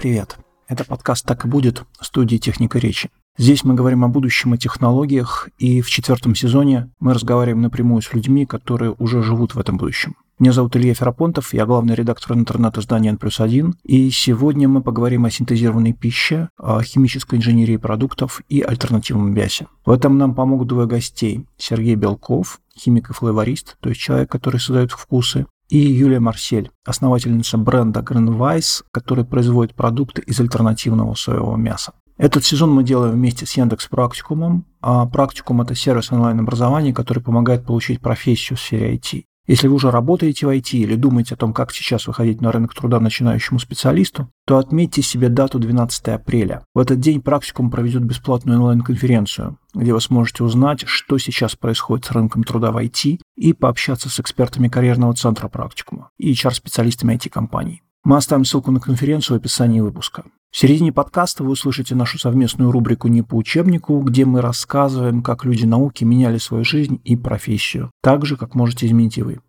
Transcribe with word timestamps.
Привет. 0.00 0.38
Это 0.66 0.86
подкаст 0.86 1.26
«Так 1.26 1.44
и 1.44 1.48
будет» 1.48 1.84
студии 2.00 2.38
«Техника 2.38 2.78
речи». 2.78 3.10
Здесь 3.36 3.64
мы 3.64 3.74
говорим 3.74 4.02
о 4.02 4.08
будущем, 4.08 4.54
о 4.54 4.56
технологиях, 4.56 5.50
и 5.58 5.82
в 5.82 5.90
четвертом 5.90 6.34
сезоне 6.34 6.88
мы 7.00 7.12
разговариваем 7.12 7.60
напрямую 7.60 8.00
с 8.00 8.14
людьми, 8.14 8.46
которые 8.46 8.92
уже 8.92 9.22
живут 9.22 9.54
в 9.54 9.58
этом 9.58 9.76
будущем. 9.76 10.16
Меня 10.38 10.54
зовут 10.54 10.74
Илья 10.74 10.94
Ферапонтов, 10.94 11.52
я 11.52 11.66
главный 11.66 11.94
редактор 11.94 12.34
интернет-издания 12.34 13.10
N+1, 13.10 13.74
и 13.82 14.10
сегодня 14.10 14.70
мы 14.70 14.80
поговорим 14.80 15.26
о 15.26 15.30
синтезированной 15.30 15.92
пище, 15.92 16.48
о 16.56 16.82
химической 16.82 17.34
инженерии 17.34 17.76
продуктов 17.76 18.40
и 18.48 18.62
альтернативном 18.62 19.34
мясе. 19.34 19.66
В 19.84 19.90
этом 19.90 20.16
нам 20.16 20.34
помогут 20.34 20.68
двое 20.68 20.88
гостей. 20.88 21.44
Сергей 21.58 21.96
Белков, 21.96 22.62
химик 22.74 23.10
и 23.10 23.12
флейворист, 23.12 23.76
то 23.80 23.90
есть 23.90 24.00
человек, 24.00 24.30
который 24.30 24.60
создает 24.60 24.92
вкусы, 24.92 25.44
и 25.70 25.78
Юлия 25.78 26.20
Марсель, 26.20 26.70
основательница 26.84 27.56
бренда 27.56 28.00
Greenwise, 28.00 28.82
который 28.90 29.24
производит 29.24 29.74
продукты 29.74 30.20
из 30.22 30.40
альтернативного 30.40 31.14
соевого 31.14 31.56
мяса. 31.56 31.92
Этот 32.18 32.44
сезон 32.44 32.72
мы 32.72 32.84
делаем 32.84 33.14
вместе 33.14 33.46
с 33.46 33.56
Яндекс 33.56 33.86
Практикумом, 33.86 34.66
а 34.82 35.06
Практикум– 35.06 35.60
это 35.62 35.74
сервис 35.74 36.12
онлайн-образования, 36.12 36.92
который 36.92 37.22
помогает 37.22 37.64
получить 37.64 38.00
профессию 38.00 38.58
в 38.58 38.60
сфере 38.60 38.94
IT. 38.96 39.24
Если 39.46 39.66
вы 39.66 39.74
уже 39.74 39.90
работаете 39.90 40.46
в 40.46 40.50
IT 40.50 40.76
или 40.76 40.94
думаете 40.94 41.34
о 41.34 41.36
том, 41.36 41.52
как 41.52 41.72
сейчас 41.72 42.06
выходить 42.06 42.40
на 42.40 42.52
рынок 42.52 42.74
труда 42.74 43.00
начинающему 43.00 43.58
специалисту, 43.58 44.28
то 44.46 44.58
отметьте 44.58 45.02
себе 45.02 45.28
дату 45.28 45.58
12 45.58 46.08
апреля. 46.08 46.62
В 46.74 46.78
этот 46.78 47.00
день 47.00 47.20
практикум 47.20 47.70
проведет 47.70 48.04
бесплатную 48.04 48.60
онлайн-конференцию, 48.60 49.56
где 49.74 49.92
вы 49.92 50.00
сможете 50.00 50.44
узнать, 50.44 50.82
что 50.86 51.18
сейчас 51.18 51.56
происходит 51.56 52.04
с 52.04 52.10
рынком 52.12 52.44
труда 52.44 52.70
в 52.70 52.76
IT 52.76 53.20
и 53.40 53.54
пообщаться 53.54 54.10
с 54.10 54.20
экспертами 54.20 54.68
карьерного 54.68 55.14
центра 55.14 55.48
практикума 55.48 56.10
и 56.18 56.32
HR-специалистами 56.32 57.14
IT-компаний. 57.14 57.82
Мы 58.04 58.16
оставим 58.16 58.44
ссылку 58.44 58.70
на 58.70 58.80
конференцию 58.80 59.38
в 59.38 59.40
описании 59.40 59.80
выпуска. 59.80 60.24
В 60.50 60.56
середине 60.58 60.92
подкаста 60.92 61.42
вы 61.42 61.52
услышите 61.52 61.94
нашу 61.94 62.18
совместную 62.18 62.70
рубрику 62.70 63.08
«Не 63.08 63.22
по 63.22 63.36
учебнику», 63.36 63.98
где 64.00 64.26
мы 64.26 64.42
рассказываем, 64.42 65.22
как 65.22 65.44
люди 65.44 65.64
науки 65.64 66.04
меняли 66.04 66.38
свою 66.38 66.64
жизнь 66.64 67.00
и 67.04 67.16
профессию, 67.16 67.90
так 68.02 68.26
же, 68.26 68.36
как 68.36 68.54
можете 68.54 68.86
изменить 68.86 69.16
и 69.16 69.22
вы. 69.22 69.40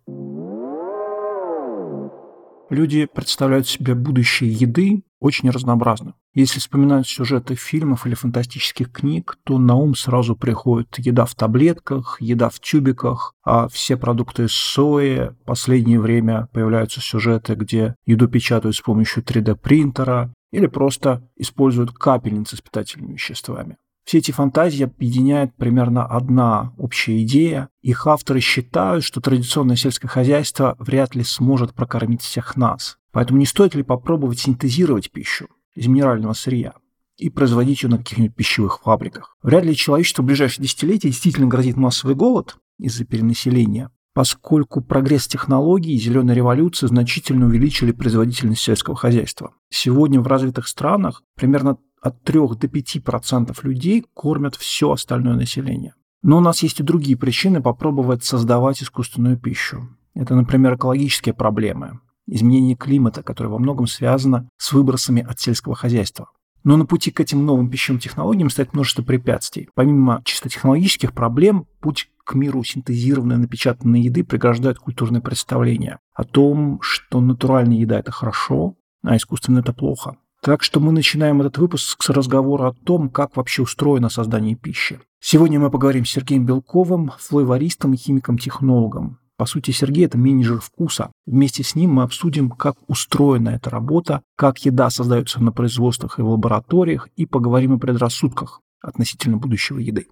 Люди 2.70 3.06
представляют 3.06 3.68
себе 3.68 3.94
будущее 3.94 4.50
еды 4.50 5.02
очень 5.22 5.50
разнообразно. 5.50 6.14
Если 6.34 6.58
вспоминать 6.58 7.06
сюжеты 7.06 7.54
фильмов 7.54 8.06
или 8.06 8.14
фантастических 8.14 8.90
книг, 8.90 9.38
то 9.44 9.58
на 9.58 9.76
ум 9.76 9.94
сразу 9.94 10.34
приходит 10.34 10.98
еда 10.98 11.24
в 11.26 11.34
таблетках, 11.34 12.16
еда 12.20 12.50
в 12.50 12.58
тюбиках, 12.58 13.34
а 13.44 13.68
все 13.68 13.96
продукты 13.96 14.44
из 14.44 14.52
сои. 14.52 15.28
В 15.28 15.44
последнее 15.44 16.00
время 16.00 16.48
появляются 16.52 17.00
сюжеты, 17.00 17.54
где 17.54 17.94
еду 18.04 18.28
печатают 18.28 18.76
с 18.76 18.80
помощью 18.80 19.22
3D-принтера, 19.22 20.32
или 20.50 20.66
просто 20.66 21.26
используют 21.36 21.92
капельницы 21.92 22.56
с 22.56 22.60
питательными 22.60 23.12
веществами. 23.12 23.76
Все 24.04 24.18
эти 24.18 24.32
фантазии 24.32 24.84
объединяет 24.84 25.54
примерно 25.54 26.04
одна 26.04 26.72
общая 26.76 27.22
идея. 27.22 27.68
Их 27.82 28.06
авторы 28.06 28.40
считают, 28.40 29.04
что 29.04 29.20
традиционное 29.20 29.76
сельское 29.76 30.08
хозяйство 30.08 30.74
вряд 30.80 31.14
ли 31.14 31.22
сможет 31.22 31.72
прокормить 31.72 32.22
всех 32.22 32.56
нас. 32.56 32.98
Поэтому 33.12 33.38
не 33.38 33.46
стоит 33.46 33.74
ли 33.74 33.82
попробовать 33.82 34.40
синтезировать 34.40 35.10
пищу 35.10 35.48
из 35.74 35.86
минерального 35.86 36.32
сырья 36.32 36.72
и 37.18 37.28
производить 37.30 37.82
ее 37.82 37.90
на 37.90 37.98
каких-нибудь 37.98 38.34
пищевых 38.34 38.80
фабриках? 38.80 39.36
Вряд 39.42 39.64
ли 39.64 39.76
человечеству 39.76 40.22
в 40.22 40.26
ближайшие 40.26 40.64
десятилетия 40.64 41.08
действительно 41.08 41.46
грозит 41.46 41.76
массовый 41.76 42.16
голод 42.16 42.56
из-за 42.78 43.04
перенаселения, 43.04 43.90
поскольку 44.14 44.80
прогресс 44.80 45.28
технологий 45.28 45.94
и 45.94 46.00
зеленая 46.00 46.34
революция 46.34 46.88
значительно 46.88 47.46
увеличили 47.46 47.92
производительность 47.92 48.62
сельского 48.62 48.96
хозяйства. 48.96 49.54
Сегодня 49.68 50.20
в 50.20 50.26
развитых 50.26 50.66
странах 50.66 51.22
примерно 51.36 51.76
от 52.00 52.22
3 52.24 52.40
до 52.56 52.66
5% 52.66 53.56
людей 53.62 54.04
кормят 54.14 54.56
все 54.56 54.90
остальное 54.90 55.34
население. 55.34 55.94
Но 56.22 56.38
у 56.38 56.40
нас 56.40 56.62
есть 56.62 56.80
и 56.80 56.82
другие 56.82 57.16
причины 57.16 57.60
попробовать 57.60 58.24
создавать 58.24 58.82
искусственную 58.82 59.38
пищу. 59.38 59.88
Это, 60.14 60.34
например, 60.34 60.76
экологические 60.76 61.34
проблемы, 61.34 62.00
изменение 62.26 62.76
климата, 62.76 63.22
которое 63.22 63.50
во 63.50 63.58
многом 63.58 63.86
связано 63.86 64.48
с 64.56 64.72
выбросами 64.72 65.22
от 65.22 65.40
сельского 65.40 65.74
хозяйства. 65.74 66.28
Но 66.64 66.76
на 66.76 66.86
пути 66.86 67.10
к 67.10 67.20
этим 67.20 67.44
новым 67.44 67.68
пищевым 67.68 68.00
технологиям 68.00 68.48
стоит 68.48 68.72
множество 68.72 69.02
препятствий. 69.02 69.68
Помимо 69.74 70.22
чисто 70.24 70.48
технологических 70.48 71.12
проблем, 71.12 71.66
путь 71.80 72.08
к 72.24 72.34
миру 72.34 72.62
синтезированной 72.62 73.36
напечатанной 73.36 74.02
еды 74.02 74.22
преграждает 74.22 74.78
культурное 74.78 75.20
представление 75.20 75.98
о 76.14 76.24
том, 76.24 76.78
что 76.80 77.20
натуральная 77.20 77.78
еда– 77.78 77.98
это 78.00 78.12
хорошо, 78.12 78.76
а 79.02 79.16
искусственная– 79.16 79.60
это 79.62 79.72
плохо. 79.72 80.16
Так 80.40 80.62
что 80.62 80.80
мы 80.80 80.92
начинаем 80.92 81.40
этот 81.40 81.58
выпуск 81.58 82.02
с 82.02 82.08
разговора 82.10 82.68
о 82.68 82.72
том, 82.72 83.10
как 83.10 83.36
вообще 83.36 83.62
устроено 83.62 84.08
создание 84.08 84.56
пищи. 84.56 85.00
Сегодня 85.20 85.60
мы 85.60 85.70
поговорим 85.70 86.04
с 86.04 86.10
Сергеем 86.10 86.46
Белковым, 86.46 87.12
флейвористом 87.16 87.94
и 87.94 87.96
химиком-технологом. 87.96 89.18
По 89.42 89.46
сути, 89.46 89.72
Сергей– 89.72 90.04
это 90.06 90.16
менеджер 90.16 90.60
вкуса. 90.60 91.10
Вместе 91.26 91.64
с 91.64 91.74
ним 91.74 91.94
мы 91.94 92.04
обсудим, 92.04 92.48
как 92.48 92.76
устроена 92.86 93.48
эта 93.48 93.70
работа, 93.70 94.22
как 94.36 94.58
еда 94.60 94.88
создается 94.88 95.42
на 95.42 95.50
производствах 95.50 96.20
и 96.20 96.22
в 96.22 96.28
лабораториях, 96.28 97.08
и 97.16 97.26
поговорим 97.26 97.72
о 97.72 97.78
предрассудках 97.80 98.60
относительно 98.80 99.38
будущего 99.38 99.80
еды. 99.80 100.06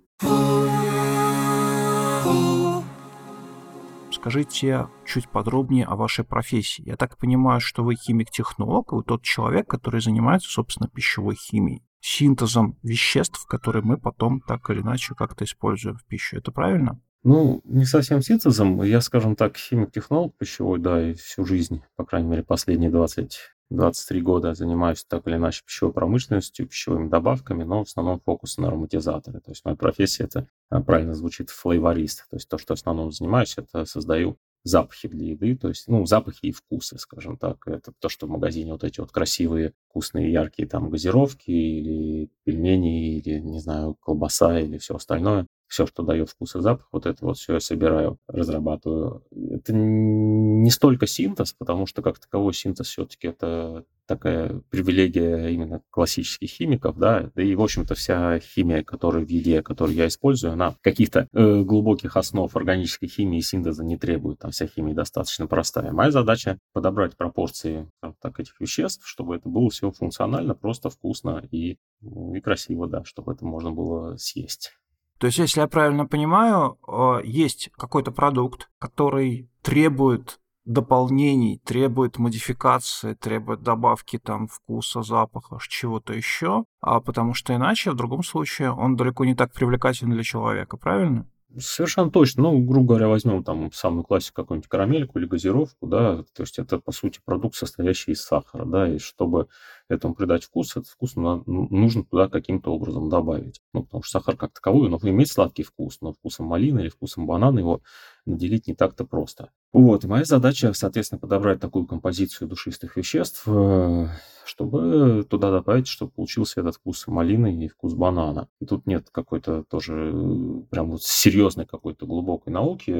Скажите 4.11 4.89
чуть 5.07 5.29
подробнее 5.29 5.85
о 5.85 5.95
вашей 5.95 6.25
профессии. 6.25 6.83
Я 6.85 6.97
так 6.97 7.17
понимаю, 7.17 7.61
что 7.61 7.85
вы 7.85 7.95
химик-технолог, 7.95 8.91
вы 8.91 9.05
тот 9.05 9.23
человек, 9.23 9.69
который 9.69 10.01
занимается, 10.01 10.51
собственно, 10.51 10.89
пищевой 10.89 11.37
химией, 11.37 11.85
синтезом 12.01 12.79
веществ, 12.83 13.47
которые 13.47 13.85
мы 13.85 13.97
потом 13.97 14.41
так 14.41 14.69
или 14.71 14.81
иначе 14.81 15.15
как-то 15.15 15.45
используем 15.45 15.99
в 15.99 16.05
пищу. 16.05 16.37
Это 16.37 16.51
правильно? 16.51 17.01
Ну, 17.23 17.61
не 17.65 17.85
совсем 17.85 18.23
синтезом. 18.23 18.83
Я, 18.83 19.01
скажем 19.03 19.37
так, 19.37 19.57
химик-технолог 19.59 20.35
пищевой, 20.39 20.79
да, 20.79 21.11
и 21.11 21.15
всю 21.15 21.45
жизнь, 21.45 21.83
по 21.97 22.05
крайней 22.05 22.29
мере, 22.29 22.43
последние 22.43 22.91
20 22.91 23.39
23 23.71 24.21
года 24.21 24.55
занимаюсь 24.55 25.05
так 25.05 25.29
или 25.29 25.37
иначе 25.37 25.63
пищевой 25.65 25.93
промышленностью, 25.93 26.67
пищевыми 26.67 27.09
добавками, 27.09 27.63
но 27.63 27.85
в 27.85 27.89
основном 27.89 28.21
фокус 28.21 28.59
на 28.59 28.67
ароматизаторы. 28.69 29.41
То 29.41 29.53
есть 29.53 29.65
моя 29.65 29.77
профессия 29.77 30.25
это 30.25 30.49
а, 30.71 30.83
правильно 30.83 31.15
звучит 31.15 31.51
флейворист. 31.51 32.27
То 32.31 32.37
есть 32.37 32.49
то, 32.49 32.59
что 32.59 32.75
в 32.75 32.79
основном 32.79 33.13
занимаюсь, 33.13 33.55
это 33.57 33.85
создаю 33.85 34.39
запахи 34.65 35.09
для 35.09 35.29
еды, 35.29 35.57
то 35.57 35.69
есть, 35.69 35.89
ну, 35.89 36.05
запахи 36.05 36.47
и 36.47 36.53
вкусы, 36.53 36.99
скажем 36.99 37.39
так. 37.39 37.67
Это 37.67 37.93
то, 37.99 38.09
что 38.09 38.27
в 38.27 38.31
магазине 38.31 38.73
вот 38.73 38.83
эти 38.83 39.01
вот 39.01 39.13
красивые, 39.13 39.73
вкусные, 39.89 40.33
яркие 40.33 40.69
там 40.69 40.91
газировки 40.91 41.51
или 41.51 42.29
пельмени, 42.45 43.19
или, 43.19 43.39
не 43.39 43.61
знаю, 43.61 43.95
колбаса 43.95 44.59
или 44.59 44.79
все 44.79 44.97
остальное 44.97 45.47
все, 45.71 45.87
что 45.87 46.03
дает 46.03 46.29
вкус 46.29 46.57
и 46.57 46.61
запах, 46.61 46.89
вот 46.91 47.07
это 47.07 47.25
вот 47.25 47.39
все 47.39 47.55
я 47.55 47.61
собираю, 47.61 48.19
разрабатываю. 48.27 49.25
Это 49.31 49.73
не 49.73 50.71
столько 50.71 51.07
синтез, 51.07 51.53
потому 51.53 51.87
что 51.87 52.03
как 52.03 52.19
таковой 52.19 52.53
синтез 52.53 52.89
все-таки 52.89 53.29
это 53.29 53.85
такая 54.07 54.61
привилегия 54.71 55.47
именно 55.51 55.83
классических 55.91 56.51
химиков, 56.51 56.99
да, 56.99 57.31
да 57.33 57.43
и, 57.43 57.55
в 57.55 57.63
общем-то, 57.63 57.95
вся 57.95 58.41
химия, 58.41 58.83
которая 58.83 59.25
в 59.25 59.29
еде, 59.29 59.63
которую 59.63 59.95
я 59.95 60.09
использую, 60.09 60.55
она 60.55 60.75
каких-то 60.81 61.29
э, 61.33 61.63
глубоких 61.63 62.17
основ 62.17 62.55
органической 62.57 63.07
химии 63.07 63.39
и 63.39 63.43
синтеза 63.43 63.85
не 63.85 63.97
требует, 63.97 64.41
там 64.41 64.51
вся 64.51 64.67
химия 64.67 64.95
достаточно 64.95 65.47
простая. 65.47 65.93
Моя 65.93 66.11
задача 66.11 66.59
подобрать 66.73 67.17
пропорции 67.17 67.89
так, 68.21 68.41
этих 68.41 68.59
веществ, 68.61 69.07
чтобы 69.07 69.37
это 69.37 69.49
было 69.49 69.71
все 69.71 69.93
функционально, 69.93 70.57
просто 70.57 70.91
вкусно 70.91 71.47
и, 71.53 71.79
и 72.03 72.41
красиво, 72.41 72.89
да, 72.89 73.05
чтобы 73.05 73.33
это 73.35 73.47
можно 73.47 73.71
было 73.71 74.17
съесть. 74.17 74.73
То 75.21 75.27
есть, 75.27 75.39
если 75.39 75.61
я 75.61 75.69
правильно 75.69 76.07
понимаю, 76.07 76.79
э, 76.89 77.21
есть 77.25 77.69
какой-то 77.77 78.11
продукт, 78.11 78.71
который 78.79 79.51
требует 79.61 80.41
дополнений, 80.65 81.61
требует 81.63 82.17
модификации, 82.17 83.13
требует 83.13 83.63
добавки 83.63 84.19
там 84.19 84.49
вкуса, 84.49 85.03
запаха, 85.03 85.59
чего-то 85.69 86.15
еще, 86.15 86.65
а 86.81 87.01
потому 87.01 87.35
что 87.35 87.55
иначе 87.55 87.91
в 87.91 87.97
другом 87.97 88.23
случае 88.23 88.73
он 88.73 88.97
далеко 88.97 89.27
не 89.27 89.35
так 89.35 89.53
привлекателен 89.53 90.13
для 90.13 90.23
человека, 90.23 90.79
правильно? 90.79 91.29
Совершенно 91.59 92.11
точно. 92.11 92.45
Ну, 92.45 92.59
грубо 92.61 92.91
говоря, 92.91 93.09
возьмем 93.09 93.43
там 93.43 93.73
самую 93.73 94.05
классику 94.05 94.37
какую-нибудь 94.37 94.69
карамельку 94.69 95.19
или 95.19 95.27
газировку, 95.27 95.87
да, 95.87 96.23
то 96.35 96.43
есть 96.43 96.59
это, 96.59 96.79
по 96.79 96.93
сути, 96.93 97.21
продукт, 97.25 97.57
состоящий 97.57 98.13
из 98.13 98.23
сахара, 98.23 98.65
да, 98.65 98.89
и 98.89 98.99
чтобы 98.99 99.49
этому 99.91 100.15
придать 100.15 100.45
вкус, 100.45 100.77
этот 100.77 100.89
вкус 100.89 101.17
нужно 101.17 102.05
туда 102.05 102.29
каким-то 102.29 102.73
образом 102.73 103.09
добавить. 103.09 103.61
Ну, 103.73 103.83
потому 103.83 104.03
что 104.03 104.19
сахар 104.19 104.37
как 104.37 104.53
таковой, 104.53 104.91
он 104.91 104.99
имеет 105.03 105.29
сладкий 105.29 105.63
вкус, 105.63 105.99
но 106.01 106.13
вкусом 106.13 106.47
малины 106.47 106.81
или 106.81 106.89
вкусом 106.89 107.27
банана 107.27 107.59
его 107.59 107.81
наделить 108.27 108.67
не 108.67 108.75
так-то 108.75 109.05
просто. 109.05 109.51
Вот, 109.73 110.05
и 110.05 110.09
моя 110.09 110.25
задача, 110.25 110.73
соответственно, 110.73 111.21
подобрать 111.21 111.61
такую 111.61 111.87
композицию 111.87 112.49
душистых 112.49 112.97
веществ, 112.97 113.45
э, 113.47 114.09
чтобы 114.45 115.25
туда 115.29 115.51
добавить, 115.51 115.87
чтобы 115.87 116.11
получился 116.11 116.61
этот 116.61 116.77
вкус 116.77 117.07
малины 117.07 117.65
и 117.65 117.69
вкус 117.69 117.95
банана. 117.95 118.49
И 118.61 118.67
тут 118.67 118.87
нет 118.87 119.09
какой-то 119.13 119.63
тоже 119.65 120.13
э, 120.13 120.63
прям 120.71 120.91
вот 120.91 121.03
серьезной 121.03 121.67
какой-то 121.67 122.07
глубокой 122.07 122.53
науки. 122.53 122.93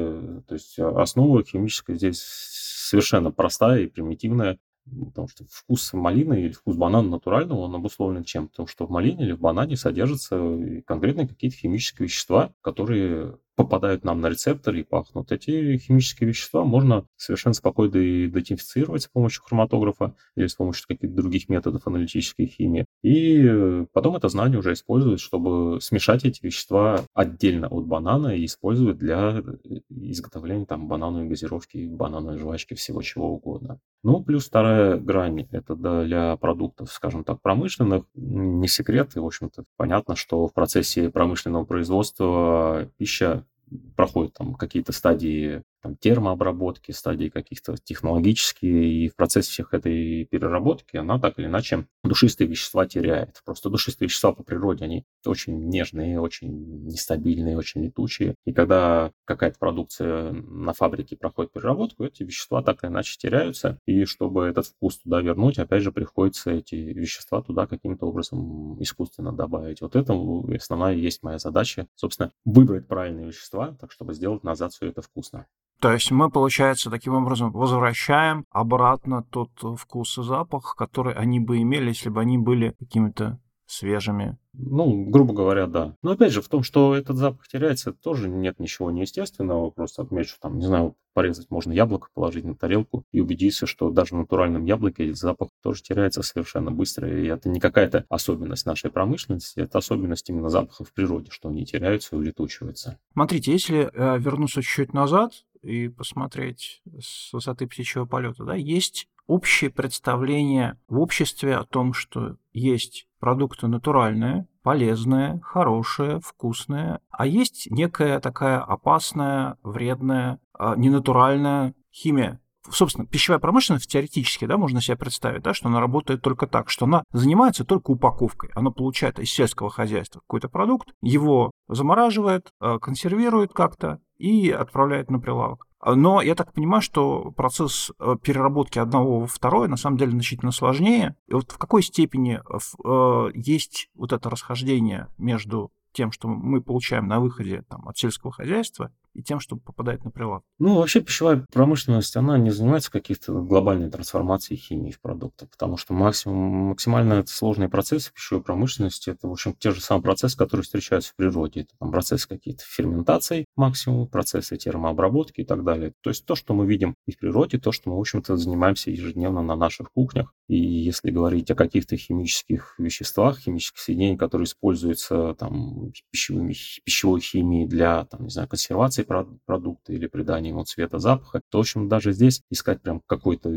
То 0.47 0.53
есть 0.53 0.79
основа 0.79 1.43
химическая 1.43 1.97
здесь 1.97 2.21
совершенно 2.21 3.31
простая 3.31 3.81
и 3.81 3.87
примитивная. 3.87 4.57
Потому 5.05 5.27
что 5.27 5.45
вкус 5.49 5.93
малины 5.93 6.41
или 6.41 6.51
вкус 6.51 6.75
банана 6.75 7.09
натурального, 7.09 7.59
он 7.59 7.75
обусловлен 7.75 8.23
чем? 8.23 8.47
Потому 8.47 8.67
что 8.67 8.85
в 8.85 8.89
малине 8.89 9.23
или 9.25 9.31
в 9.31 9.39
банане 9.39 9.77
содержатся 9.77 10.37
конкретные 10.85 11.27
какие-то 11.27 11.57
химические 11.57 12.07
вещества, 12.07 12.53
которые 12.61 13.37
попадают 13.63 14.03
нам 14.03 14.21
на 14.21 14.29
рецепторы 14.29 14.79
и 14.81 14.83
пахнут. 14.83 15.31
Эти 15.31 15.77
химические 15.77 16.29
вещества 16.29 16.63
можно 16.63 17.05
совершенно 17.15 17.53
спокойно 17.53 18.25
идентифицировать 18.25 19.03
с 19.03 19.07
помощью 19.07 19.43
хроматографа 19.43 20.15
или 20.35 20.47
с 20.47 20.55
помощью 20.55 20.87
каких-то 20.87 21.15
других 21.15 21.49
методов 21.49 21.87
аналитической 21.87 22.45
химии. 22.45 22.85
И 23.03 23.85
потом 23.93 24.15
это 24.15 24.29
знание 24.29 24.59
уже 24.59 24.73
используют, 24.73 25.19
чтобы 25.19 25.79
смешать 25.81 26.25
эти 26.25 26.43
вещества 26.45 27.01
отдельно 27.13 27.67
от 27.67 27.85
банана 27.85 28.35
и 28.35 28.45
использовать 28.45 28.97
для 28.97 29.43
изготовления 29.89 30.65
там 30.65 30.87
банановой 30.87 31.27
газировки, 31.27 31.87
банановой 31.87 32.37
жвачки, 32.37 32.73
всего 32.73 33.01
чего 33.01 33.33
угодно. 33.33 33.79
Ну, 34.03 34.23
плюс 34.23 34.47
вторая 34.47 34.97
грань, 34.97 35.47
это 35.51 35.75
для 35.75 36.35
продуктов, 36.37 36.91
скажем 36.91 37.23
так, 37.23 37.41
промышленных. 37.41 38.05
Не 38.15 38.67
секрет, 38.67 39.15
и, 39.15 39.19
в 39.19 39.25
общем-то, 39.25 39.63
понятно, 39.77 40.15
что 40.15 40.47
в 40.47 40.53
процессе 40.53 41.09
промышленного 41.09 41.65
производства 41.65 42.89
пища 42.97 43.45
проходит 43.95 44.33
там 44.33 44.53
какие-то 44.53 44.91
стадии 44.91 45.63
там, 45.81 45.95
термообработки, 45.97 46.91
стадии 46.91 47.29
каких-то 47.29 47.75
технологические, 47.77 49.05
и 49.05 49.09
в 49.09 49.15
процессе 49.15 49.51
всех 49.51 49.73
этой 49.73 50.25
переработки 50.25 50.97
она 50.97 51.19
так 51.19 51.39
или 51.39 51.47
иначе 51.47 51.87
душистые 52.03 52.47
вещества 52.47 52.85
теряет. 52.85 53.41
Просто 53.45 53.69
душистые 53.69 54.07
вещества 54.07 54.31
по 54.31 54.43
природе, 54.43 54.85
они 54.85 55.05
очень 55.25 55.69
нежные, 55.69 56.19
очень 56.19 56.85
нестабильные, 56.85 57.57
очень 57.57 57.83
летучие. 57.83 58.35
И 58.45 58.53
когда 58.53 59.11
какая-то 59.25 59.57
продукция 59.59 60.31
на 60.31 60.73
фабрике 60.73 61.15
проходит 61.17 61.51
переработку, 61.51 62.03
эти 62.03 62.23
вещества 62.23 62.61
так 62.61 62.83
или 62.83 62.91
иначе 62.91 63.17
теряются. 63.17 63.79
И 63.85 64.05
чтобы 64.05 64.45
этот 64.45 64.67
вкус 64.67 64.99
туда 64.99 65.21
вернуть, 65.21 65.59
опять 65.59 65.83
же, 65.83 65.91
приходится 65.91 66.51
эти 66.51 66.75
вещества 66.75 67.41
туда 67.41 67.67
каким-то 67.67 68.05
образом 68.05 68.81
искусственно 68.81 69.31
добавить. 69.31 69.81
Вот 69.81 69.95
это 69.95 70.13
основная 70.55 70.93
есть 70.93 71.23
моя 71.23 71.39
задача. 71.39 71.87
Собственно, 71.95 72.31
выбрать 72.45 72.87
правильные 72.87 73.27
вещества, 73.27 73.75
так 73.79 73.91
чтобы 73.91 74.13
сделать 74.13 74.43
назад 74.43 74.73
все 74.73 74.87
это 74.87 75.01
вкусно. 75.01 75.47
То 75.81 75.91
есть 75.91 76.11
мы, 76.11 76.29
получается, 76.29 76.91
таким 76.91 77.15
образом 77.15 77.51
возвращаем 77.51 78.45
обратно 78.51 79.23
тот 79.23 79.49
вкус 79.79 80.19
и 80.19 80.23
запах, 80.23 80.75
который 80.77 81.15
они 81.15 81.39
бы 81.39 81.59
имели, 81.59 81.87
если 81.87 82.09
бы 82.09 82.21
они 82.21 82.37
были 82.37 82.75
какими-то 82.79 83.39
свежими. 83.71 84.37
Ну, 84.53 85.05
грубо 85.05 85.33
говоря, 85.33 85.67
да. 85.67 85.95
Но 86.01 86.11
опять 86.11 86.33
же, 86.33 86.41
в 86.41 86.49
том, 86.49 86.63
что 86.63 86.95
этот 86.95 87.17
запах 87.17 87.47
теряется, 87.47 87.93
тоже 87.93 88.27
нет 88.29 88.59
ничего 88.59 88.91
неестественного. 88.91 89.69
Просто 89.69 90.01
отмечу, 90.01 90.35
там, 90.41 90.57
не 90.57 90.65
знаю, 90.65 90.95
порезать 91.13 91.49
можно 91.49 91.71
яблоко, 91.71 92.09
положить 92.13 92.43
на 92.43 92.55
тарелку 92.55 93.05
и 93.11 93.21
убедиться, 93.21 93.65
что 93.65 93.89
даже 93.89 94.15
в 94.15 94.19
натуральном 94.19 94.65
яблоке 94.65 95.05
этот 95.05 95.17
запах 95.17 95.49
тоже 95.61 95.83
теряется 95.83 96.21
совершенно 96.21 96.71
быстро. 96.71 97.09
И 97.09 97.27
это 97.27 97.49
не 97.49 97.59
какая-то 97.59 98.05
особенность 98.09 98.65
нашей 98.65 98.91
промышленности, 98.91 99.59
это 99.59 99.77
особенность 99.77 100.29
именно 100.29 100.49
запаха 100.49 100.83
в 100.83 100.93
природе, 100.93 101.31
что 101.31 101.49
они 101.49 101.65
теряются 101.65 102.15
и 102.15 102.19
улетучиваются. 102.19 102.99
Смотрите, 103.13 103.51
если 103.51 103.89
э, 103.93 104.19
вернуться 104.19 104.61
чуть-чуть 104.61 104.93
назад, 104.93 105.33
и 105.61 105.89
посмотреть 105.89 106.81
с 106.99 107.31
высоты 107.33 107.67
птичьего 107.67 108.05
полета, 108.05 108.43
да, 108.45 108.55
есть 108.55 109.07
общее 109.27 109.69
представление 109.69 110.77
в 110.87 110.99
обществе 110.99 111.55
о 111.55 111.63
том, 111.63 111.93
что 111.93 112.37
есть 112.53 113.07
продукты 113.19 113.67
натуральные, 113.67 114.47
полезные, 114.63 115.39
хорошие, 115.43 116.19
вкусные, 116.19 116.99
а 117.09 117.25
есть 117.25 117.67
некая 117.69 118.19
такая 118.19 118.59
опасная, 118.59 119.57
вредная, 119.63 120.39
а, 120.53 120.75
ненатуральная 120.75 121.73
химия. 121.91 122.39
Собственно, 122.69 123.07
пищевая 123.07 123.39
промышленность 123.39 123.89
теоретически, 123.89 124.45
да, 124.45 124.55
можно 124.55 124.81
себе 124.81 124.95
представить, 124.95 125.41
да, 125.41 125.53
что 125.53 125.67
она 125.67 125.79
работает 125.79 126.21
только 126.21 126.45
так, 126.45 126.69
что 126.69 126.85
она 126.85 127.03
занимается 127.11 127.65
только 127.65 127.89
упаковкой. 127.89 128.51
Она 128.53 128.69
получает 128.69 129.19
из 129.19 129.31
сельского 129.31 129.71
хозяйства 129.71 130.19
какой-то 130.21 130.47
продукт, 130.47 130.89
его 131.01 131.51
замораживает, 131.67 132.49
а, 132.59 132.77
консервирует 132.77 133.53
как-то 133.53 133.99
и 134.17 134.51
отправляет 134.51 135.09
на 135.09 135.19
прилавок. 135.19 135.65
Но 135.83 136.21
я 136.21 136.35
так 136.35 136.53
понимаю, 136.53 136.81
что 136.81 137.31
процесс 137.31 137.91
э, 137.99 138.15
переработки 138.21 138.77
одного 138.77 139.21
во 139.21 139.27
второе 139.27 139.67
на 139.67 139.77
самом 139.77 139.97
деле 139.97 140.11
значительно 140.11 140.51
сложнее. 140.51 141.15
И 141.27 141.33
вот 141.33 141.51
в 141.51 141.57
какой 141.57 141.81
степени 141.81 142.39
э, 142.39 143.31
есть 143.33 143.89
вот 143.95 144.13
это 144.13 144.29
расхождение 144.29 145.07
между 145.17 145.71
тем, 145.91 146.11
что 146.11 146.27
мы 146.27 146.61
получаем 146.61 147.07
на 147.07 147.19
выходе 147.19 147.63
там, 147.67 147.87
от 147.87 147.97
сельского 147.97 148.31
хозяйства, 148.31 148.91
и 149.13 149.23
тем, 149.23 149.39
что 149.39 149.57
попадает 149.57 150.03
на 150.03 150.11
прилавок. 150.11 150.43
Ну, 150.59 150.75
вообще 150.75 151.01
пищевая 151.01 151.45
промышленность, 151.51 152.15
она 152.15 152.37
не 152.37 152.49
занимается 152.49 152.91
каких-то 152.91 153.33
глобальной 153.41 153.89
трансформацией 153.89 154.59
химии 154.59 154.91
в 154.91 155.01
продуктах, 155.01 155.49
потому 155.49 155.77
что 155.77 155.93
максимум, 155.93 156.69
максимально 156.69 157.25
сложные 157.25 157.69
процессы 157.69 158.11
пищевой 158.13 158.43
промышленности, 158.43 159.09
это, 159.09 159.27
в 159.27 159.31
общем, 159.31 159.55
те 159.57 159.71
же 159.71 159.81
самые 159.81 160.03
процессы, 160.03 160.37
которые 160.37 160.63
встречаются 160.63 161.11
в 161.11 161.15
природе. 161.15 161.61
Это 161.61 161.69
там, 161.79 161.91
процессы 161.91 162.27
какие-то 162.27 162.63
ферментации 162.65 163.45
максимум, 163.55 164.07
процессы 164.07 164.57
термообработки 164.57 165.41
и 165.41 165.45
так 165.45 165.63
далее. 165.63 165.93
То 166.01 166.09
есть 166.09 166.25
то, 166.25 166.35
что 166.35 166.53
мы 166.53 166.65
видим 166.65 166.95
и 167.05 167.11
в 167.11 167.17
природе, 167.17 167.59
то, 167.59 167.71
что 167.71 167.89
мы, 167.89 167.97
в 167.97 167.99
общем-то, 167.99 168.37
занимаемся 168.37 168.91
ежедневно 168.91 169.41
на 169.41 169.55
наших 169.55 169.91
кухнях. 169.91 170.33
И 170.47 170.57
если 170.57 171.11
говорить 171.11 171.49
о 171.51 171.55
каких-то 171.55 171.95
химических 171.97 172.75
веществах, 172.77 173.39
химических 173.39 173.79
соединениях, 173.79 174.19
которые 174.19 174.45
используются 174.45 175.33
там 175.35 175.91
пищевыми, 176.11 176.53
пищевой 176.83 177.21
химией 177.21 177.67
для, 177.67 178.05
там, 178.05 178.23
не 178.23 178.29
знаю, 178.29 178.47
консервации 178.47 179.00
консервации 179.03 179.39
продукта 179.45 179.93
или 179.93 180.07
придания 180.07 180.49
ему 180.49 180.63
цвета, 180.63 180.99
запаха, 180.99 181.41
то, 181.49 181.59
в 181.59 181.61
общем, 181.61 181.87
даже 181.87 182.13
здесь 182.13 182.41
искать 182.49 182.81
прям 182.81 183.01
какой-то 183.05 183.49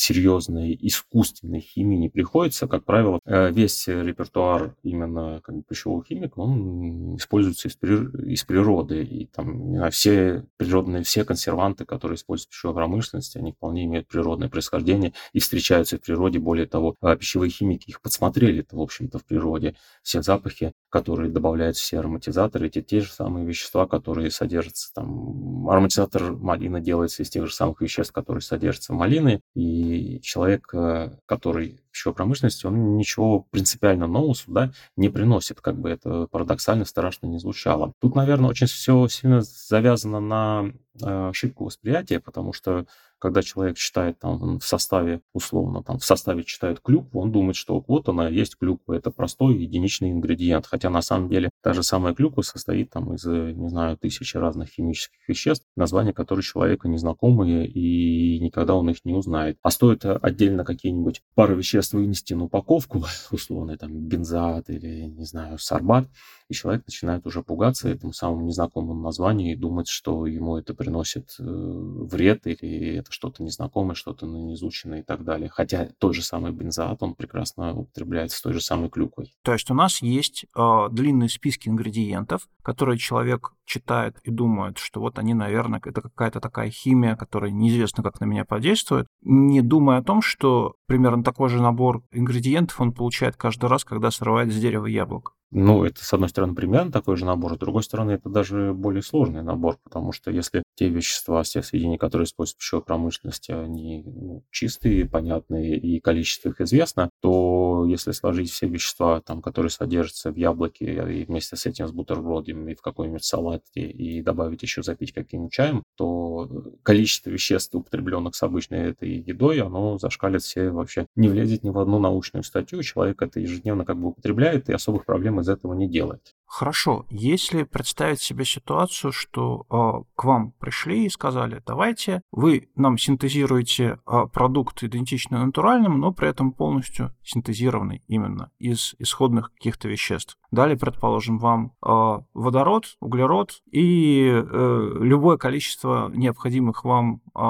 серьезной 0.00 0.78
искусственной 0.80 1.60
химии 1.60 1.96
не 1.96 2.08
приходится. 2.08 2.66
Как 2.66 2.84
правило, 2.84 3.20
э, 3.24 3.50
весь 3.52 3.86
репертуар 3.86 4.74
именно 4.82 5.40
как 5.42 5.56
бы, 5.56 5.62
пищевого 5.62 6.04
химика, 6.04 6.38
он 6.38 7.16
используется 7.16 7.68
из, 7.68 7.76
из 7.82 8.44
природы. 8.44 9.02
И 9.04 9.26
там 9.26 9.90
все 9.90 10.46
природные, 10.56 11.02
все 11.02 11.24
консерванты, 11.24 11.84
которые 11.84 12.16
используются 12.16 12.48
в 12.48 12.50
пищевой 12.52 12.74
промышленности, 12.74 13.38
они 13.38 13.52
вполне 13.52 13.84
имеют 13.84 14.08
природное 14.08 14.48
происхождение 14.48 15.12
и 15.32 15.40
встречаются 15.40 15.98
в 15.98 16.00
природе. 16.00 16.38
Более 16.38 16.66
того, 16.66 16.96
э, 17.02 17.16
пищевые 17.16 17.50
химики 17.50 17.90
их 17.90 18.00
подсмотрели 18.00 18.66
в 18.70 18.80
общем-то, 18.80 19.18
в 19.18 19.24
природе. 19.24 19.74
Все 20.02 20.22
запахи, 20.22 20.72
которые 20.88 21.30
добавляют 21.30 21.76
все 21.76 21.98
ароматизаторы, 21.98 22.66
эти 22.66 22.82
те 22.82 23.00
же 23.00 23.10
самые 23.12 23.46
вещества, 23.46 23.86
которые 23.86 23.99
содержатся 24.30 24.92
там. 24.94 25.68
Ароматизатор 25.68 26.32
малины 26.32 26.80
делается 26.80 27.22
из 27.22 27.30
тех 27.30 27.46
же 27.46 27.54
самых 27.54 27.80
веществ, 27.80 28.12
которые 28.12 28.42
содержатся 28.42 28.92
в 28.92 28.96
малине. 28.96 29.40
И 29.54 30.20
человек, 30.22 30.68
э, 30.72 31.16
который 31.26 31.80
пищевой 31.90 32.14
промышленности, 32.14 32.66
он 32.66 32.96
ничего 32.96 33.46
принципиально 33.50 34.06
нового 34.06 34.34
сюда 34.34 34.72
не 34.96 35.08
приносит, 35.08 35.60
как 35.60 35.78
бы 35.78 35.90
это 35.90 36.26
парадоксально 36.30 36.84
страшно 36.84 37.26
не 37.26 37.38
звучало. 37.38 37.92
Тут, 38.00 38.14
наверное, 38.14 38.50
очень 38.50 38.66
все 38.66 39.08
сильно 39.08 39.42
завязано 39.42 40.20
на 40.20 40.72
ошибку 41.02 41.64
восприятия, 41.64 42.20
потому 42.20 42.52
что 42.52 42.86
когда 43.20 43.42
человек 43.42 43.76
читает 43.76 44.18
там 44.18 44.58
в 44.58 44.64
составе, 44.64 45.20
условно, 45.34 45.82
там 45.82 45.98
в 45.98 46.04
составе 46.04 46.42
читает 46.42 46.80
клюкву, 46.80 47.20
он 47.20 47.30
думает, 47.30 47.54
что 47.54 47.84
вот 47.86 48.08
она 48.08 48.28
есть 48.28 48.56
клюква, 48.56 48.94
это 48.94 49.10
простой 49.10 49.58
единичный 49.58 50.10
ингредиент. 50.10 50.66
Хотя 50.66 50.88
на 50.88 51.02
самом 51.02 51.28
деле 51.28 51.50
та 51.62 51.74
же 51.74 51.82
самая 51.82 52.14
клюква 52.14 52.40
состоит 52.42 52.90
там 52.90 53.12
из, 53.14 53.24
не 53.26 53.68
знаю, 53.68 53.98
тысячи 53.98 54.36
разных 54.38 54.70
химических 54.70 55.28
веществ, 55.28 55.66
названия 55.76 56.14
которых 56.14 56.46
человека 56.46 56.88
незнакомые, 56.88 57.68
и 57.68 58.40
никогда 58.40 58.74
он 58.74 58.88
их 58.88 59.04
не 59.04 59.12
узнает. 59.12 59.58
А 59.62 59.70
стоит 59.70 60.04
отдельно 60.04 60.64
какие-нибудь 60.64 61.20
пары 61.34 61.54
веществ 61.54 61.92
вынести 61.92 62.32
на 62.32 62.44
упаковку, 62.44 63.04
условно, 63.30 63.76
там, 63.76 63.92
бензат 63.92 64.70
или, 64.70 65.02
не 65.04 65.24
знаю, 65.24 65.58
сорбат, 65.58 66.08
и 66.50 66.54
человек 66.54 66.82
начинает 66.86 67.26
уже 67.26 67.42
пугаться 67.42 67.88
этому 67.88 68.12
самому 68.12 68.44
незнакомому 68.44 69.00
названию 69.00 69.52
и 69.52 69.56
думать, 69.56 69.88
что 69.88 70.26
ему 70.26 70.56
это 70.56 70.74
приносит 70.74 71.36
э, 71.38 71.44
вред 71.44 72.46
или 72.48 72.96
это 72.96 73.12
что-то 73.12 73.44
незнакомое, 73.44 73.94
что-то 73.94 74.26
неизученное 74.26 75.00
и 75.00 75.02
так 75.04 75.24
далее. 75.24 75.48
Хотя 75.48 75.88
тот 75.98 76.16
же 76.16 76.22
самый 76.22 76.50
бензоат, 76.50 77.04
он 77.04 77.14
прекрасно 77.14 77.72
употребляется 77.72 78.36
с 78.36 78.42
той 78.42 78.52
же 78.52 78.60
самой 78.60 78.90
клюквой. 78.90 79.32
То 79.44 79.52
есть 79.52 79.70
у 79.70 79.74
нас 79.74 80.02
есть 80.02 80.44
э, 80.56 80.88
длинные 80.90 81.28
списки 81.28 81.68
ингредиентов, 81.68 82.48
которые 82.64 82.98
человек 82.98 83.52
читает 83.64 84.18
и 84.24 84.32
думает, 84.32 84.78
что 84.78 85.00
вот 85.00 85.20
они, 85.20 85.34
наверное, 85.34 85.80
это 85.84 86.00
какая-то 86.00 86.40
такая 86.40 86.70
химия, 86.70 87.14
которая 87.14 87.52
неизвестно, 87.52 88.02
как 88.02 88.18
на 88.20 88.24
меня 88.24 88.44
подействует, 88.44 89.06
не 89.22 89.62
думая 89.62 89.98
о 89.98 90.02
том, 90.02 90.20
что 90.20 90.74
примерно 90.86 91.22
такой 91.22 91.48
же 91.48 91.62
набор 91.62 92.02
ингредиентов 92.10 92.80
он 92.80 92.92
получает 92.92 93.36
каждый 93.36 93.66
раз, 93.66 93.84
когда 93.84 94.10
срывает 94.10 94.52
с 94.52 94.56
дерева 94.58 94.86
яблок. 94.86 95.34
Ну, 95.52 95.82
это, 95.84 96.04
с 96.04 96.12
одной 96.12 96.28
стороны, 96.28 96.54
примерно 96.54 96.92
такой 96.92 97.16
же 97.16 97.24
набор, 97.24 97.54
с 97.56 97.58
другой 97.58 97.82
стороны, 97.82 98.12
это 98.12 98.28
даже 98.28 98.72
более 98.72 99.02
сложный 99.02 99.42
набор, 99.42 99.78
потому 99.82 100.12
что 100.12 100.30
если 100.30 100.62
те 100.76 100.88
вещества, 100.88 101.42
те 101.42 101.60
соединения, 101.60 101.98
которые 101.98 102.26
используются 102.26 102.56
в 102.56 102.58
пищевой 102.60 102.84
промышленности, 102.84 103.50
они 103.50 104.04
ну, 104.06 104.44
чистые, 104.52 105.06
понятные 105.08 105.76
и 105.76 105.98
количество 105.98 106.50
их 106.50 106.60
известно, 106.60 107.10
то 107.20 107.84
если 107.88 108.12
сложить 108.12 108.50
все 108.52 108.68
вещества, 108.68 109.20
там, 109.22 109.42
которые 109.42 109.70
содержатся 109.70 110.30
в 110.30 110.36
яблоке 110.36 110.84
и 111.20 111.24
вместе 111.24 111.56
с 111.56 111.66
этим 111.66 111.88
с 111.88 111.92
бутербродами 111.92 112.74
в 112.74 112.80
какой-нибудь 112.80 113.24
салате 113.24 113.80
и 113.80 114.22
добавить 114.22 114.62
еще 114.62 114.84
запить 114.84 115.12
каким-нибудь 115.12 115.52
чаем, 115.52 115.82
то 115.96 116.48
количество 116.84 117.28
веществ, 117.30 117.74
употребленных 117.74 118.36
с 118.36 118.42
обычной 118.44 118.90
этой 118.90 119.10
едой, 119.18 119.60
оно 119.60 119.98
зашкалит 119.98 120.42
все 120.42 120.70
вообще, 120.70 121.06
не 121.16 121.28
влезет 121.28 121.64
ни 121.64 121.70
в 121.70 121.78
одну 121.78 121.98
научную 121.98 122.44
статью, 122.44 122.82
человек 122.84 123.20
это 123.20 123.40
ежедневно 123.40 123.84
как 123.84 123.98
бы 123.98 124.08
употребляет 124.08 124.68
и 124.68 124.72
особых 124.72 125.04
проблем 125.04 125.39
из 125.40 125.48
этого 125.48 125.74
не 125.74 125.88
делает. 125.88 126.34
Хорошо, 126.52 127.06
если 127.10 127.62
представить 127.62 128.20
себе 128.20 128.44
ситуацию, 128.44 129.12
что 129.12 129.66
э, 129.70 130.04
к 130.16 130.24
вам 130.24 130.50
пришли 130.58 131.06
и 131.06 131.08
сказали, 131.08 131.62
давайте 131.64 132.22
вы 132.32 132.70
нам 132.74 132.98
синтезируете 132.98 134.00
э, 134.04 134.26
продукт 134.32 134.82
идентичный 134.82 135.46
натуральному, 135.46 135.96
но 135.96 136.12
при 136.12 136.28
этом 136.28 136.50
полностью 136.52 137.14
синтезированный 137.22 138.02
именно 138.08 138.50
из 138.58 138.96
исходных 138.98 139.52
каких-то 139.54 139.86
веществ. 139.86 140.36
Дали, 140.50 140.74
предположим, 140.74 141.38
вам 141.38 141.76
э, 141.86 142.18
водород, 142.34 142.96
углерод 142.98 143.62
и 143.70 144.28
э, 144.28 144.90
любое 144.98 145.36
количество 145.36 146.10
необходимых 146.12 146.84
вам 146.84 147.22
э, 147.32 147.40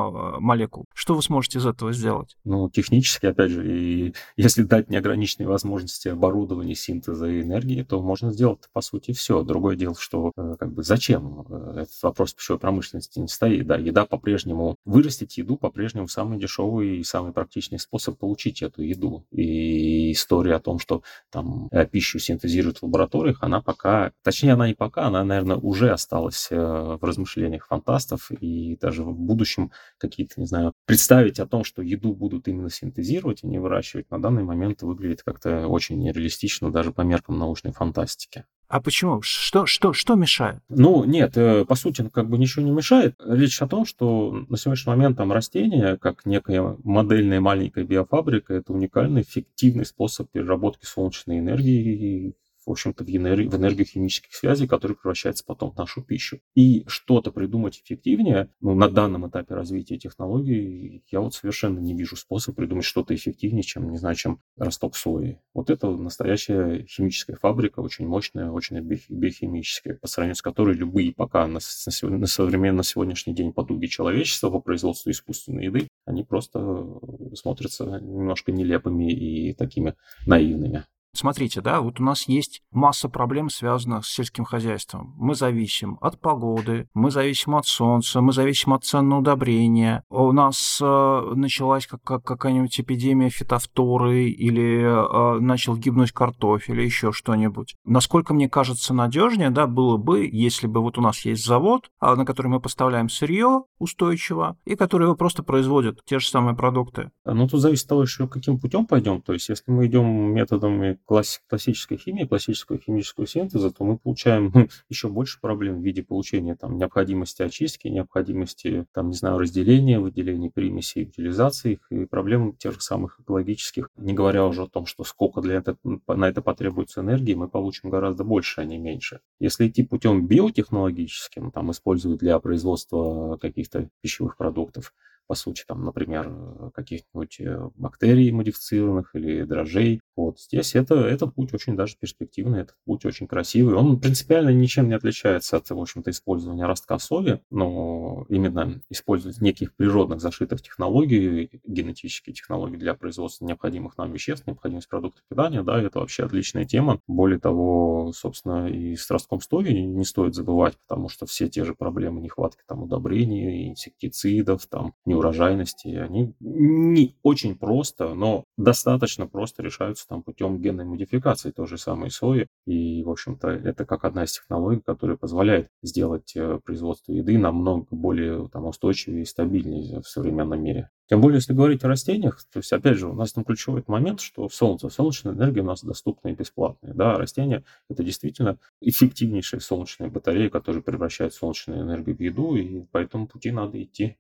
молекул. 0.40 0.84
Что 0.92 1.14
вы 1.14 1.22
сможете 1.22 1.58
из 1.58 1.66
этого 1.66 1.94
сделать? 1.94 2.36
Ну, 2.44 2.68
технически, 2.68 3.24
опять 3.24 3.50
же, 3.50 3.66
и 3.66 4.14
если 4.36 4.64
дать 4.64 4.90
неограниченные 4.90 5.48
возможности 5.48 6.08
оборудования 6.08 6.74
синтеза 6.74 7.40
энергии, 7.40 7.82
то 7.82 8.02
можно 8.02 8.30
сделать 8.32 8.68
по 8.74 8.82
сути, 8.90 9.12
все. 9.12 9.42
Другое 9.42 9.76
дело, 9.76 9.94
что 9.98 10.32
э, 10.36 10.56
как 10.58 10.72
бы 10.72 10.82
зачем 10.82 11.46
э, 11.48 11.82
этот 11.82 12.02
вопрос 12.02 12.34
пищевой 12.34 12.58
промышленности 12.58 13.18
не 13.18 13.28
стоит. 13.28 13.66
Да, 13.66 13.76
еда 13.76 14.04
по-прежнему, 14.04 14.76
вырастить 14.84 15.38
еду 15.38 15.56
по-прежнему 15.56 16.08
самый 16.08 16.38
дешевый 16.38 16.98
и 16.98 17.04
самый 17.04 17.32
практичный 17.32 17.78
способ 17.78 18.18
получить 18.18 18.62
эту 18.62 18.82
еду. 18.82 19.26
И 19.30 20.12
история 20.12 20.56
о 20.56 20.60
том, 20.60 20.78
что 20.78 21.02
там 21.30 21.68
э, 21.70 21.86
пищу 21.86 22.18
синтезируют 22.18 22.78
в 22.78 22.82
лабораториях, 22.84 23.38
она 23.42 23.60
пока, 23.62 24.12
точнее, 24.22 24.52
она 24.52 24.68
не 24.68 24.74
пока, 24.74 25.06
она, 25.06 25.24
наверное, 25.24 25.56
уже 25.56 25.90
осталась 25.90 26.48
в 26.50 26.98
размышлениях 27.00 27.66
фантастов, 27.66 28.30
и 28.40 28.76
даже 28.80 29.02
в 29.02 29.18
будущем 29.18 29.70
какие-то, 29.98 30.40
не 30.40 30.46
знаю, 30.46 30.72
представить 30.86 31.38
о 31.38 31.46
том, 31.46 31.64
что 31.64 31.82
еду 31.82 32.14
будут 32.14 32.48
именно 32.48 32.70
синтезировать 32.70 33.44
и 33.44 33.46
не 33.46 33.58
выращивать, 33.58 34.10
на 34.10 34.20
данный 34.20 34.42
момент 34.42 34.82
выглядит 34.82 35.22
как-то 35.22 35.66
очень 35.68 35.98
нереалистично 35.98 36.72
даже 36.72 36.92
по 36.92 37.02
меркам 37.02 37.38
научной 37.38 37.72
фантастики. 37.72 38.44
А 38.70 38.80
почему? 38.80 39.20
Что, 39.20 39.66
что, 39.66 39.92
что 39.92 40.14
мешает? 40.14 40.60
Ну, 40.68 41.02
нет, 41.02 41.36
э, 41.36 41.64
по 41.64 41.74
сути, 41.74 42.02
ну, 42.02 42.10
как 42.10 42.28
бы 42.28 42.38
ничего 42.38 42.64
не 42.64 42.70
мешает. 42.70 43.16
Речь 43.26 43.60
о 43.60 43.66
том, 43.66 43.84
что 43.84 44.44
на 44.48 44.56
сегодняшний 44.56 44.90
момент 44.90 45.16
там 45.16 45.32
растения, 45.32 45.96
как 45.96 46.24
некая 46.24 46.76
модельная 46.84 47.40
маленькая 47.40 47.82
биофабрика, 47.82 48.54
это 48.54 48.72
уникальный, 48.72 49.22
эффективный 49.22 49.84
способ 49.84 50.30
переработки 50.30 50.84
солнечной 50.84 51.40
энергии 51.40 52.36
в 52.66 52.70
общем-то, 52.70 53.04
в, 53.04 53.08
энерг... 53.08 53.50
в 53.50 53.56
энергию 53.56 53.86
химических 53.86 54.34
связей, 54.34 54.66
которые 54.66 54.96
превращаются 54.96 55.44
потом 55.44 55.72
в 55.72 55.76
нашу 55.76 56.02
пищу. 56.02 56.40
И 56.54 56.84
что-то 56.86 57.32
придумать 57.32 57.80
эффективнее, 57.84 58.50
ну, 58.60 58.74
на 58.74 58.88
данном 58.88 59.28
этапе 59.28 59.54
развития 59.54 59.98
технологий, 59.98 61.02
я 61.10 61.20
вот 61.20 61.34
совершенно 61.34 61.78
не 61.78 61.94
вижу 61.94 62.16
способа 62.16 62.56
придумать 62.56 62.84
что-то 62.84 63.14
эффективнее, 63.14 63.62
чем, 63.62 63.90
не 63.90 63.98
знаю, 63.98 64.14
чем 64.14 64.40
росток 64.56 64.96
сои. 64.96 65.38
Вот 65.54 65.70
это 65.70 65.90
настоящая 65.90 66.84
химическая 66.86 67.36
фабрика, 67.36 67.80
очень 67.80 68.06
мощная, 68.06 68.50
очень 68.50 68.80
биохимическая, 68.80 69.96
по 69.96 70.06
сравнению 70.06 70.36
с 70.36 70.42
которой 70.42 70.74
любые 70.74 71.12
пока 71.12 71.46
на, 71.46 71.60
на, 71.60 72.08
на 72.18 72.26
современный, 72.26 72.84
сегодняшний 72.84 73.34
день 73.34 73.52
потуги 73.52 73.86
человечества 73.86 74.50
по 74.50 74.60
производству 74.60 75.10
искусственной 75.10 75.66
еды, 75.66 75.88
они 76.04 76.24
просто 76.24 76.86
смотрятся 77.34 77.84
немножко 78.00 78.52
нелепыми 78.52 79.12
и 79.12 79.54
такими 79.54 79.94
наивными. 80.26 80.84
Смотрите, 81.12 81.60
да, 81.60 81.80
вот 81.80 82.00
у 82.00 82.04
нас 82.04 82.28
есть 82.28 82.62
масса 82.70 83.08
проблем, 83.08 83.50
связанных 83.50 84.06
с 84.06 84.14
сельским 84.14 84.44
хозяйством. 84.44 85.14
Мы 85.16 85.34
зависим 85.34 85.98
от 86.00 86.20
погоды, 86.20 86.88
мы 86.94 87.10
зависим 87.10 87.56
от 87.56 87.66
солнца, 87.66 88.20
мы 88.20 88.32
зависим 88.32 88.72
от 88.72 88.84
цен 88.84 89.08
на 89.08 89.18
удобрения. 89.18 90.04
У 90.08 90.32
нас 90.32 90.78
э, 90.80 91.32
началась 91.34 91.86
как, 91.86 92.02
как, 92.02 92.22
какая-нибудь 92.22 92.80
эпидемия 92.80 93.28
фитофторы 93.28 94.30
или 94.30 94.82
э, 94.82 95.40
начал 95.40 95.76
гибнуть 95.76 96.12
картофель 96.12 96.74
или 96.74 96.84
еще 96.84 97.12
что-нибудь. 97.12 97.74
Насколько 97.84 98.32
мне 98.32 98.48
кажется 98.48 98.94
надежнее, 98.94 99.50
да, 99.50 99.66
было 99.66 99.96
бы, 99.96 100.28
если 100.30 100.66
бы 100.66 100.80
вот 100.80 100.96
у 100.96 101.00
нас 101.00 101.24
есть 101.24 101.44
завод, 101.44 101.90
а, 101.98 102.14
на 102.16 102.24
который 102.24 102.48
мы 102.48 102.60
поставляем 102.60 103.08
сырье 103.08 103.64
устойчиво 103.78 104.56
и 104.64 104.76
который 104.76 105.04
его 105.04 105.16
просто 105.16 105.42
производит 105.42 106.00
те 106.04 106.18
же 106.18 106.28
самые 106.28 106.54
продукты. 106.54 107.10
Ну, 107.24 107.48
тут 107.48 107.60
зависит 107.60 107.84
от 107.84 107.88
того, 107.90 108.02
еще 108.02 108.28
каким 108.28 108.60
путем 108.60 108.86
пойдем. 108.86 109.20
То 109.22 109.32
есть, 109.32 109.48
если 109.48 109.70
мы 109.70 109.86
идем 109.86 110.06
методами 110.06 110.98
класс, 111.04 111.40
классической 111.48 111.98
химии, 111.98 112.24
классического 112.24 112.78
химического 112.78 113.26
синтеза, 113.26 113.70
то 113.70 113.84
мы 113.84 113.98
получаем 113.98 114.52
еще 114.88 115.08
больше 115.08 115.40
проблем 115.40 115.80
в 115.80 115.84
виде 115.84 116.02
получения 116.02 116.56
там, 116.56 116.76
необходимости 116.76 117.42
очистки, 117.42 117.88
необходимости, 117.88 118.86
там, 118.92 119.08
не 119.08 119.16
знаю, 119.16 119.38
разделения, 119.38 119.98
выделения 119.98 120.50
примесей, 120.50 121.04
утилизации 121.04 121.72
их 121.72 121.86
и 121.90 122.04
проблем 122.06 122.56
тех 122.56 122.74
же 122.74 122.80
самых 122.80 123.20
экологических. 123.20 123.88
Не 123.96 124.12
говоря 124.12 124.46
уже 124.46 124.62
о 124.62 124.68
том, 124.68 124.86
что 124.86 125.04
сколько 125.04 125.40
для 125.40 125.56
этого, 125.56 125.78
на 126.08 126.28
это 126.28 126.42
потребуется 126.42 127.00
энергии, 127.00 127.34
мы 127.34 127.48
получим 127.48 127.90
гораздо 127.90 128.24
больше, 128.24 128.60
а 128.60 128.64
не 128.64 128.78
меньше. 128.78 129.20
Если 129.38 129.68
идти 129.68 129.82
путем 129.82 130.26
биотехнологическим, 130.26 131.50
там, 131.50 131.70
использовать 131.70 132.18
для 132.20 132.38
производства 132.38 133.36
каких-то 133.36 133.88
пищевых 134.00 134.36
продуктов, 134.36 134.92
по 135.30 135.36
сути, 135.36 135.62
там, 135.64 135.84
например, 135.84 136.28
каких-нибудь 136.74 137.36
э, 137.38 137.70
бактерий 137.76 138.32
модифицированных 138.32 139.14
или 139.14 139.44
дрожжей. 139.44 140.00
Вот 140.16 140.40
здесь 140.40 140.74
это, 140.74 140.96
этот 140.96 141.36
путь 141.36 141.54
очень 141.54 141.76
даже 141.76 141.94
перспективный, 141.96 142.62
этот 142.62 142.74
путь 142.84 143.04
очень 143.04 143.28
красивый. 143.28 143.76
Он 143.76 144.00
принципиально 144.00 144.48
ничем 144.48 144.88
не 144.88 144.94
отличается 144.94 145.58
от, 145.58 145.70
в 145.70 145.78
общем-то, 145.80 146.10
использования 146.10 146.66
ростка 146.66 146.98
соли, 146.98 147.42
но 147.48 148.26
именно 148.28 148.80
использовать 148.90 149.40
неких 149.40 149.72
природных 149.76 150.20
зашитых 150.20 150.62
технологий, 150.62 151.60
генетические 151.64 152.34
технологии 152.34 152.76
для 152.76 152.94
производства 152.94 153.44
необходимых 153.44 153.96
нам 153.98 154.12
веществ, 154.12 154.48
необходимых 154.48 154.88
продуктов 154.88 155.22
питания, 155.28 155.62
да, 155.62 155.80
это 155.80 156.00
вообще 156.00 156.24
отличная 156.24 156.64
тема. 156.64 156.98
Более 157.06 157.38
того, 157.38 158.10
собственно, 158.16 158.66
и 158.68 158.96
с 158.96 159.08
ростком 159.08 159.40
соли 159.40 159.74
не 159.74 160.04
стоит 160.04 160.34
забывать, 160.34 160.76
потому 160.88 161.08
что 161.08 161.24
все 161.26 161.48
те 161.48 161.64
же 161.64 161.76
проблемы 161.76 162.20
нехватки 162.20 162.62
там 162.66 162.82
удобрений, 162.82 163.68
инсектицидов, 163.68 164.66
там, 164.66 164.94
не 165.04 165.19
урожайности, 165.20 165.88
они 165.88 166.34
не 166.40 167.16
очень 167.22 167.56
просто, 167.56 168.14
но 168.14 168.44
достаточно 168.56 169.26
просто 169.26 169.62
решаются 169.62 170.06
там 170.08 170.22
путем 170.22 170.60
генной 170.60 170.84
модификации 170.84 171.50
той 171.50 171.66
же 171.66 171.78
самой 171.78 172.10
сои. 172.10 172.46
И, 172.66 173.02
в 173.04 173.10
общем-то, 173.10 173.48
это 173.48 173.84
как 173.84 174.04
одна 174.04 174.24
из 174.24 174.32
технологий, 174.32 174.82
которая 174.84 175.16
позволяет 175.16 175.68
сделать 175.82 176.32
э, 176.34 176.58
производство 176.64 177.12
еды 177.12 177.38
намного 177.38 177.86
более 177.90 178.48
там, 178.48 178.66
устойчивее 178.66 179.22
и 179.22 179.26
стабильнее 179.26 180.00
в 180.00 180.08
современном 180.08 180.62
мире. 180.62 180.90
Тем 181.08 181.20
более, 181.20 181.38
если 181.38 181.54
говорить 181.54 181.82
о 181.82 181.88
растениях, 181.88 182.40
то 182.52 182.58
есть, 182.58 182.72
опять 182.72 182.96
же, 182.96 183.08
у 183.08 183.14
нас 183.14 183.32
там 183.32 183.44
ключевой 183.44 183.82
момент, 183.88 184.20
что 184.20 184.48
солнце, 184.48 184.88
солнечная 184.90 185.34
энергия 185.34 185.60
у 185.60 185.64
нас 185.64 185.82
доступна 185.82 186.28
и 186.28 186.34
бесплатная. 186.34 186.94
Да, 186.94 187.18
растения– 187.18 187.64
это 187.90 188.04
действительно 188.04 188.58
эффективнейшие 188.80 189.58
солнечные 189.58 190.08
батареи, 190.08 190.48
которые 190.48 190.84
превращают 190.84 191.34
солнечную 191.34 191.82
энергию 191.82 192.16
в 192.16 192.20
еду, 192.20 192.54
и 192.54 192.82
по 192.92 192.98
этому 192.98 193.26
пути 193.26 193.50
надо 193.50 193.82
идти. 193.82 194.16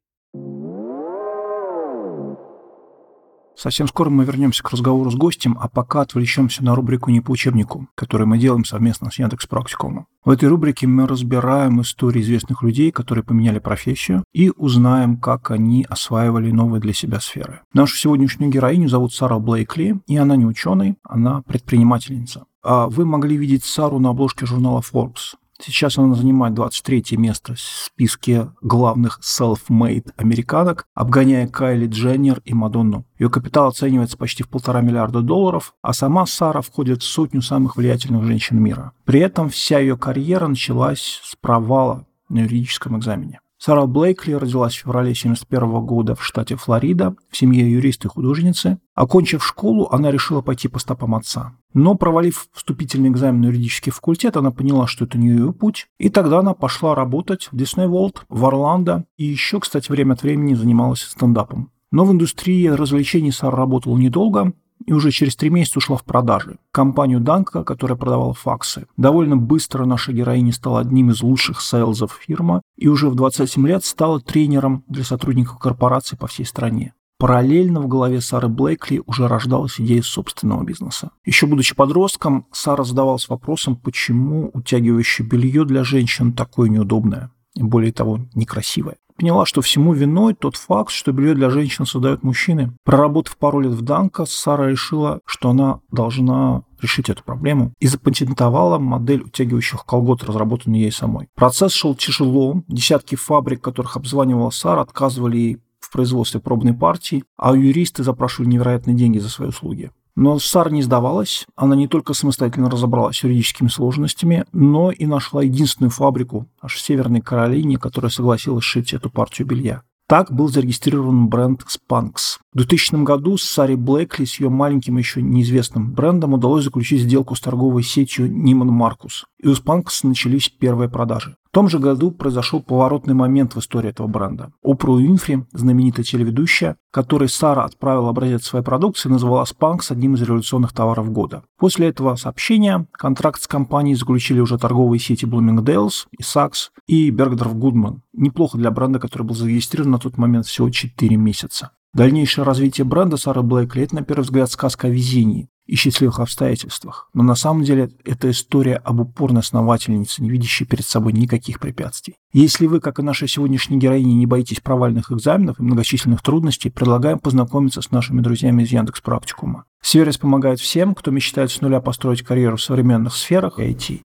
Совсем 3.60 3.86
скоро 3.88 4.08
мы 4.08 4.24
вернемся 4.24 4.62
к 4.62 4.70
разговору 4.70 5.10
с 5.10 5.14
гостем, 5.14 5.58
а 5.60 5.68
пока 5.68 6.00
отвлечемся 6.00 6.64
на 6.64 6.74
рубрику 6.74 7.10
«Не 7.10 7.20
по 7.20 7.32
учебнику», 7.32 7.88
которую 7.94 8.26
мы 8.26 8.38
делаем 8.38 8.64
совместно 8.64 9.10
с 9.10 9.18
Яндекс 9.18 9.46
Практикумом. 9.46 10.06
В 10.24 10.30
этой 10.30 10.48
рубрике 10.48 10.86
мы 10.86 11.06
разбираем 11.06 11.82
истории 11.82 12.22
известных 12.22 12.62
людей, 12.62 12.90
которые 12.90 13.22
поменяли 13.22 13.58
профессию, 13.58 14.24
и 14.32 14.50
узнаем, 14.56 15.18
как 15.18 15.50
они 15.50 15.84
осваивали 15.86 16.50
новые 16.50 16.80
для 16.80 16.94
себя 16.94 17.20
сферы. 17.20 17.60
Нашу 17.74 17.98
сегодняшнюю 17.98 18.50
героиню 18.50 18.88
зовут 18.88 19.12
Сара 19.12 19.38
Блейкли, 19.38 20.00
и 20.06 20.16
она 20.16 20.36
не 20.36 20.46
ученый, 20.46 20.96
она 21.04 21.42
предпринимательница. 21.42 22.46
А 22.62 22.88
вы 22.88 23.04
могли 23.04 23.36
видеть 23.36 23.64
Сару 23.64 23.98
на 23.98 24.10
обложке 24.10 24.46
журнала 24.46 24.80
Forbes. 24.80 25.34
Сейчас 25.62 25.98
она 25.98 26.14
занимает 26.14 26.54
23 26.54 27.16
место 27.16 27.54
в 27.54 27.60
списке 27.60 28.50
главных 28.62 29.20
self-made 29.22 30.12
американок, 30.16 30.86
обгоняя 30.94 31.46
Кайли 31.46 31.86
Дженнер 31.86 32.40
и 32.44 32.54
Мадонну. 32.54 33.04
Ее 33.18 33.30
капитал 33.30 33.68
оценивается 33.68 34.16
почти 34.16 34.42
в 34.42 34.48
полтора 34.48 34.80
миллиарда 34.80 35.20
долларов, 35.20 35.74
а 35.82 35.92
сама 35.92 36.26
Сара 36.26 36.62
входит 36.62 37.02
в 37.02 37.06
сотню 37.06 37.42
самых 37.42 37.76
влиятельных 37.76 38.24
женщин 38.24 38.60
мира. 38.60 38.92
При 39.04 39.20
этом 39.20 39.50
вся 39.50 39.78
ее 39.78 39.96
карьера 39.96 40.46
началась 40.46 41.20
с 41.22 41.36
провала 41.36 42.06
на 42.28 42.40
юридическом 42.40 42.98
экзамене. 42.98 43.40
Сара 43.62 43.84
Блейкли 43.84 44.32
родилась 44.32 44.72
в 44.72 44.78
феврале 44.78 45.10
1971 45.10 45.84
года 45.84 46.14
в 46.14 46.24
штате 46.24 46.56
Флорида 46.56 47.14
в 47.28 47.36
семье 47.36 47.70
юриста 47.70 48.08
и 48.08 48.10
художницы. 48.10 48.78
Окончив 48.94 49.44
школу, 49.44 49.86
она 49.90 50.10
решила 50.10 50.40
пойти 50.40 50.66
по 50.66 50.78
стопам 50.78 51.14
отца. 51.14 51.52
Но, 51.74 51.94
провалив 51.94 52.48
вступительный 52.54 53.10
экзамен 53.10 53.42
на 53.42 53.46
юридический 53.48 53.92
факультет, 53.92 54.38
она 54.38 54.50
поняла, 54.50 54.86
что 54.86 55.04
это 55.04 55.18
не 55.18 55.28
ее 55.28 55.52
путь. 55.52 55.88
И 55.98 56.08
тогда 56.08 56.38
она 56.38 56.54
пошла 56.54 56.94
работать 56.94 57.50
в 57.52 57.54
Disney 57.54 57.86
World, 57.86 58.22
в 58.30 58.46
Орландо. 58.46 59.04
И 59.18 59.26
еще, 59.26 59.60
кстати, 59.60 59.92
время 59.92 60.14
от 60.14 60.22
времени 60.22 60.54
занималась 60.54 61.02
стендапом. 61.02 61.70
Но 61.92 62.06
в 62.06 62.12
индустрии 62.12 62.66
развлечений 62.66 63.30
Сара 63.30 63.58
работала 63.58 63.98
недолго, 63.98 64.54
и 64.86 64.92
уже 64.92 65.10
через 65.10 65.36
три 65.36 65.50
месяца 65.50 65.78
ушла 65.78 65.96
в 65.96 66.04
продажи. 66.04 66.58
Компанию 66.72 67.20
Данка, 67.20 67.64
которая 67.64 67.96
продавала 67.96 68.34
факсы. 68.34 68.86
Довольно 68.96 69.36
быстро 69.36 69.84
наша 69.84 70.12
героиня 70.12 70.52
стала 70.52 70.80
одним 70.80 71.10
из 71.10 71.22
лучших 71.22 71.60
сейлзов 71.60 72.18
фирмы 72.20 72.62
и 72.76 72.88
уже 72.88 73.08
в 73.08 73.14
27 73.14 73.66
лет 73.66 73.84
стала 73.84 74.20
тренером 74.20 74.84
для 74.88 75.04
сотрудников 75.04 75.58
корпораций 75.58 76.18
по 76.18 76.26
всей 76.26 76.44
стране. 76.44 76.94
Параллельно 77.18 77.80
в 77.82 77.86
голове 77.86 78.22
Сары 78.22 78.48
Блейкли 78.48 79.02
уже 79.04 79.28
рождалась 79.28 79.78
идея 79.78 80.00
собственного 80.00 80.64
бизнеса. 80.64 81.10
Еще 81.22 81.46
будучи 81.46 81.74
подростком, 81.74 82.46
Сара 82.50 82.82
задавалась 82.82 83.28
вопросом, 83.28 83.76
почему 83.76 84.50
утягивающее 84.54 85.28
белье 85.28 85.66
для 85.66 85.84
женщин 85.84 86.32
такое 86.32 86.70
неудобное 86.70 87.30
и, 87.54 87.62
более 87.62 87.92
того, 87.92 88.20
некрасивое 88.34 88.96
поняла, 89.20 89.44
что 89.44 89.60
всему 89.60 89.92
виной 89.92 90.34
тот 90.34 90.56
факт, 90.56 90.90
что 90.90 91.12
белье 91.12 91.34
для 91.34 91.50
женщин 91.50 91.84
создают 91.84 92.22
мужчины. 92.22 92.72
Проработав 92.84 93.36
пару 93.36 93.60
лет 93.60 93.72
в 93.72 93.82
Данко, 93.82 94.24
Сара 94.24 94.66
решила, 94.66 95.20
что 95.26 95.50
она 95.50 95.80
должна 95.92 96.62
решить 96.80 97.10
эту 97.10 97.22
проблему 97.22 97.74
и 97.78 97.86
запатентовала 97.86 98.78
модель 98.78 99.20
утягивающих 99.20 99.84
колгот, 99.84 100.24
разработанную 100.24 100.80
ей 100.80 100.92
самой. 100.92 101.28
Процесс 101.34 101.72
шел 101.72 101.94
тяжело. 101.94 102.62
Десятки 102.68 103.14
фабрик, 103.14 103.60
которых 103.60 103.98
обзванивала 103.98 104.48
Сара, 104.48 104.80
отказывали 104.80 105.36
ей 105.36 105.58
в 105.80 105.92
производстве 105.92 106.40
пробной 106.40 106.72
партии, 106.72 107.24
а 107.36 107.54
юристы 107.54 108.02
запрашивали 108.02 108.48
невероятные 108.48 108.96
деньги 108.96 109.18
за 109.18 109.28
свои 109.28 109.48
услуги. 109.48 109.90
Но 110.20 110.38
Сара 110.38 110.68
не 110.68 110.82
сдавалась, 110.82 111.46
она 111.56 111.74
не 111.74 111.88
только 111.88 112.12
самостоятельно 112.12 112.68
разобралась 112.68 113.16
с 113.16 113.24
юридическими 113.24 113.68
сложностями, 113.68 114.44
но 114.52 114.90
и 114.90 115.06
нашла 115.06 115.42
единственную 115.42 115.90
фабрику 115.90 116.46
аж 116.60 116.74
в 116.74 116.80
Северной 116.82 117.22
Каролине, 117.22 117.78
которая 117.78 118.10
согласилась 118.10 118.62
шить 118.62 118.92
эту 118.92 119.08
партию 119.08 119.48
белья. 119.48 119.80
Так 120.06 120.30
был 120.30 120.48
зарегистрирован 120.48 121.28
бренд 121.28 121.62
Spanx. 121.62 122.36
В 122.52 122.58
2000 122.58 123.02
году 123.02 123.38
с 123.38 123.44
Сари 123.44 123.76
Блэкли 123.76 124.26
с 124.26 124.38
ее 124.38 124.50
маленьким 124.50 124.98
еще 124.98 125.22
неизвестным 125.22 125.94
брендом 125.94 126.34
удалось 126.34 126.64
заключить 126.64 127.00
сделку 127.00 127.34
с 127.34 127.40
торговой 127.40 127.82
сетью 127.82 128.30
Ниман 128.30 128.68
Маркус, 128.68 129.24
и 129.42 129.48
у 129.48 129.54
Spanx 129.54 130.00
начались 130.02 130.50
первые 130.50 130.90
продажи. 130.90 131.36
В 131.50 131.52
том 131.52 131.68
же 131.68 131.80
году 131.80 132.12
произошел 132.12 132.62
поворотный 132.62 133.14
момент 133.14 133.56
в 133.56 133.58
истории 133.58 133.90
этого 133.90 134.06
бренда. 134.06 134.52
Опра 134.62 134.92
Уинфри, 134.92 135.46
знаменитая 135.52 136.04
телеведущая, 136.04 136.76
которой 136.92 137.28
Сара 137.28 137.64
отправила 137.64 138.10
образец 138.10 138.44
своей 138.44 138.64
продукции, 138.64 139.08
назвала 139.08 139.42
Spanx 139.42 139.86
одним 139.90 140.14
из 140.14 140.22
революционных 140.22 140.72
товаров 140.72 141.10
года. 141.10 141.42
После 141.58 141.88
этого 141.88 142.14
сообщения 142.14 142.86
контракт 142.92 143.42
с 143.42 143.48
компанией 143.48 143.96
заключили 143.96 144.38
уже 144.38 144.58
торговые 144.58 145.00
сети 145.00 145.24
Bloomingdale's 145.24 146.06
и 146.16 146.22
Saks 146.22 146.68
и 146.86 147.10
Bergdorf 147.10 147.54
Goodman. 147.54 147.96
Неплохо 148.12 148.56
для 148.56 148.70
бренда, 148.70 149.00
который 149.00 149.24
был 149.24 149.34
зарегистрирован 149.34 149.90
на 149.90 149.98
тот 149.98 150.18
момент 150.18 150.46
всего 150.46 150.70
4 150.70 151.16
месяца. 151.16 151.72
Дальнейшее 151.92 152.44
развитие 152.44 152.84
бренда 152.84 153.16
Сары 153.16 153.42
Блэкли– 153.42 153.82
это, 153.82 153.96
на 153.96 154.02
первый 154.04 154.22
взгляд, 154.22 154.48
сказка 154.52 154.86
о 154.86 154.90
везении 154.90 155.48
и 155.70 155.76
счастливых 155.76 156.18
обстоятельствах. 156.18 157.08
Но 157.14 157.22
на 157.22 157.36
самом 157.36 157.62
деле 157.62 157.90
это 158.04 158.28
история 158.30 158.74
об 158.74 159.00
упорной 159.00 159.40
основательнице, 159.40 160.20
не 160.20 160.28
видящей 160.28 160.66
перед 160.66 160.84
собой 160.84 161.12
никаких 161.12 161.60
препятствий. 161.60 162.16
Если 162.32 162.66
вы, 162.66 162.80
как 162.80 162.98
и 162.98 163.02
наша 163.02 163.28
сегодняшняя 163.28 163.78
героиня, 163.78 164.12
не 164.14 164.26
боитесь 164.26 164.58
провальных 164.58 165.12
экзаменов 165.12 165.60
и 165.60 165.62
многочисленных 165.62 166.22
трудностей, 166.22 166.70
предлагаем 166.70 167.20
познакомиться 167.20 167.82
с 167.82 167.92
нашими 167.92 168.20
друзьями 168.20 168.64
из 168.64 168.72
Яндекс 168.72 169.00
Практикума. 169.00 169.64
Сервис 169.80 170.18
помогает 170.18 170.58
всем, 170.58 170.92
кто 170.92 171.12
мечтает 171.12 171.52
с 171.52 171.60
нуля 171.60 171.80
построить 171.80 172.22
карьеру 172.22 172.56
в 172.56 172.62
современных 172.62 173.14
сферах 173.14 173.60
IT. 173.60 174.00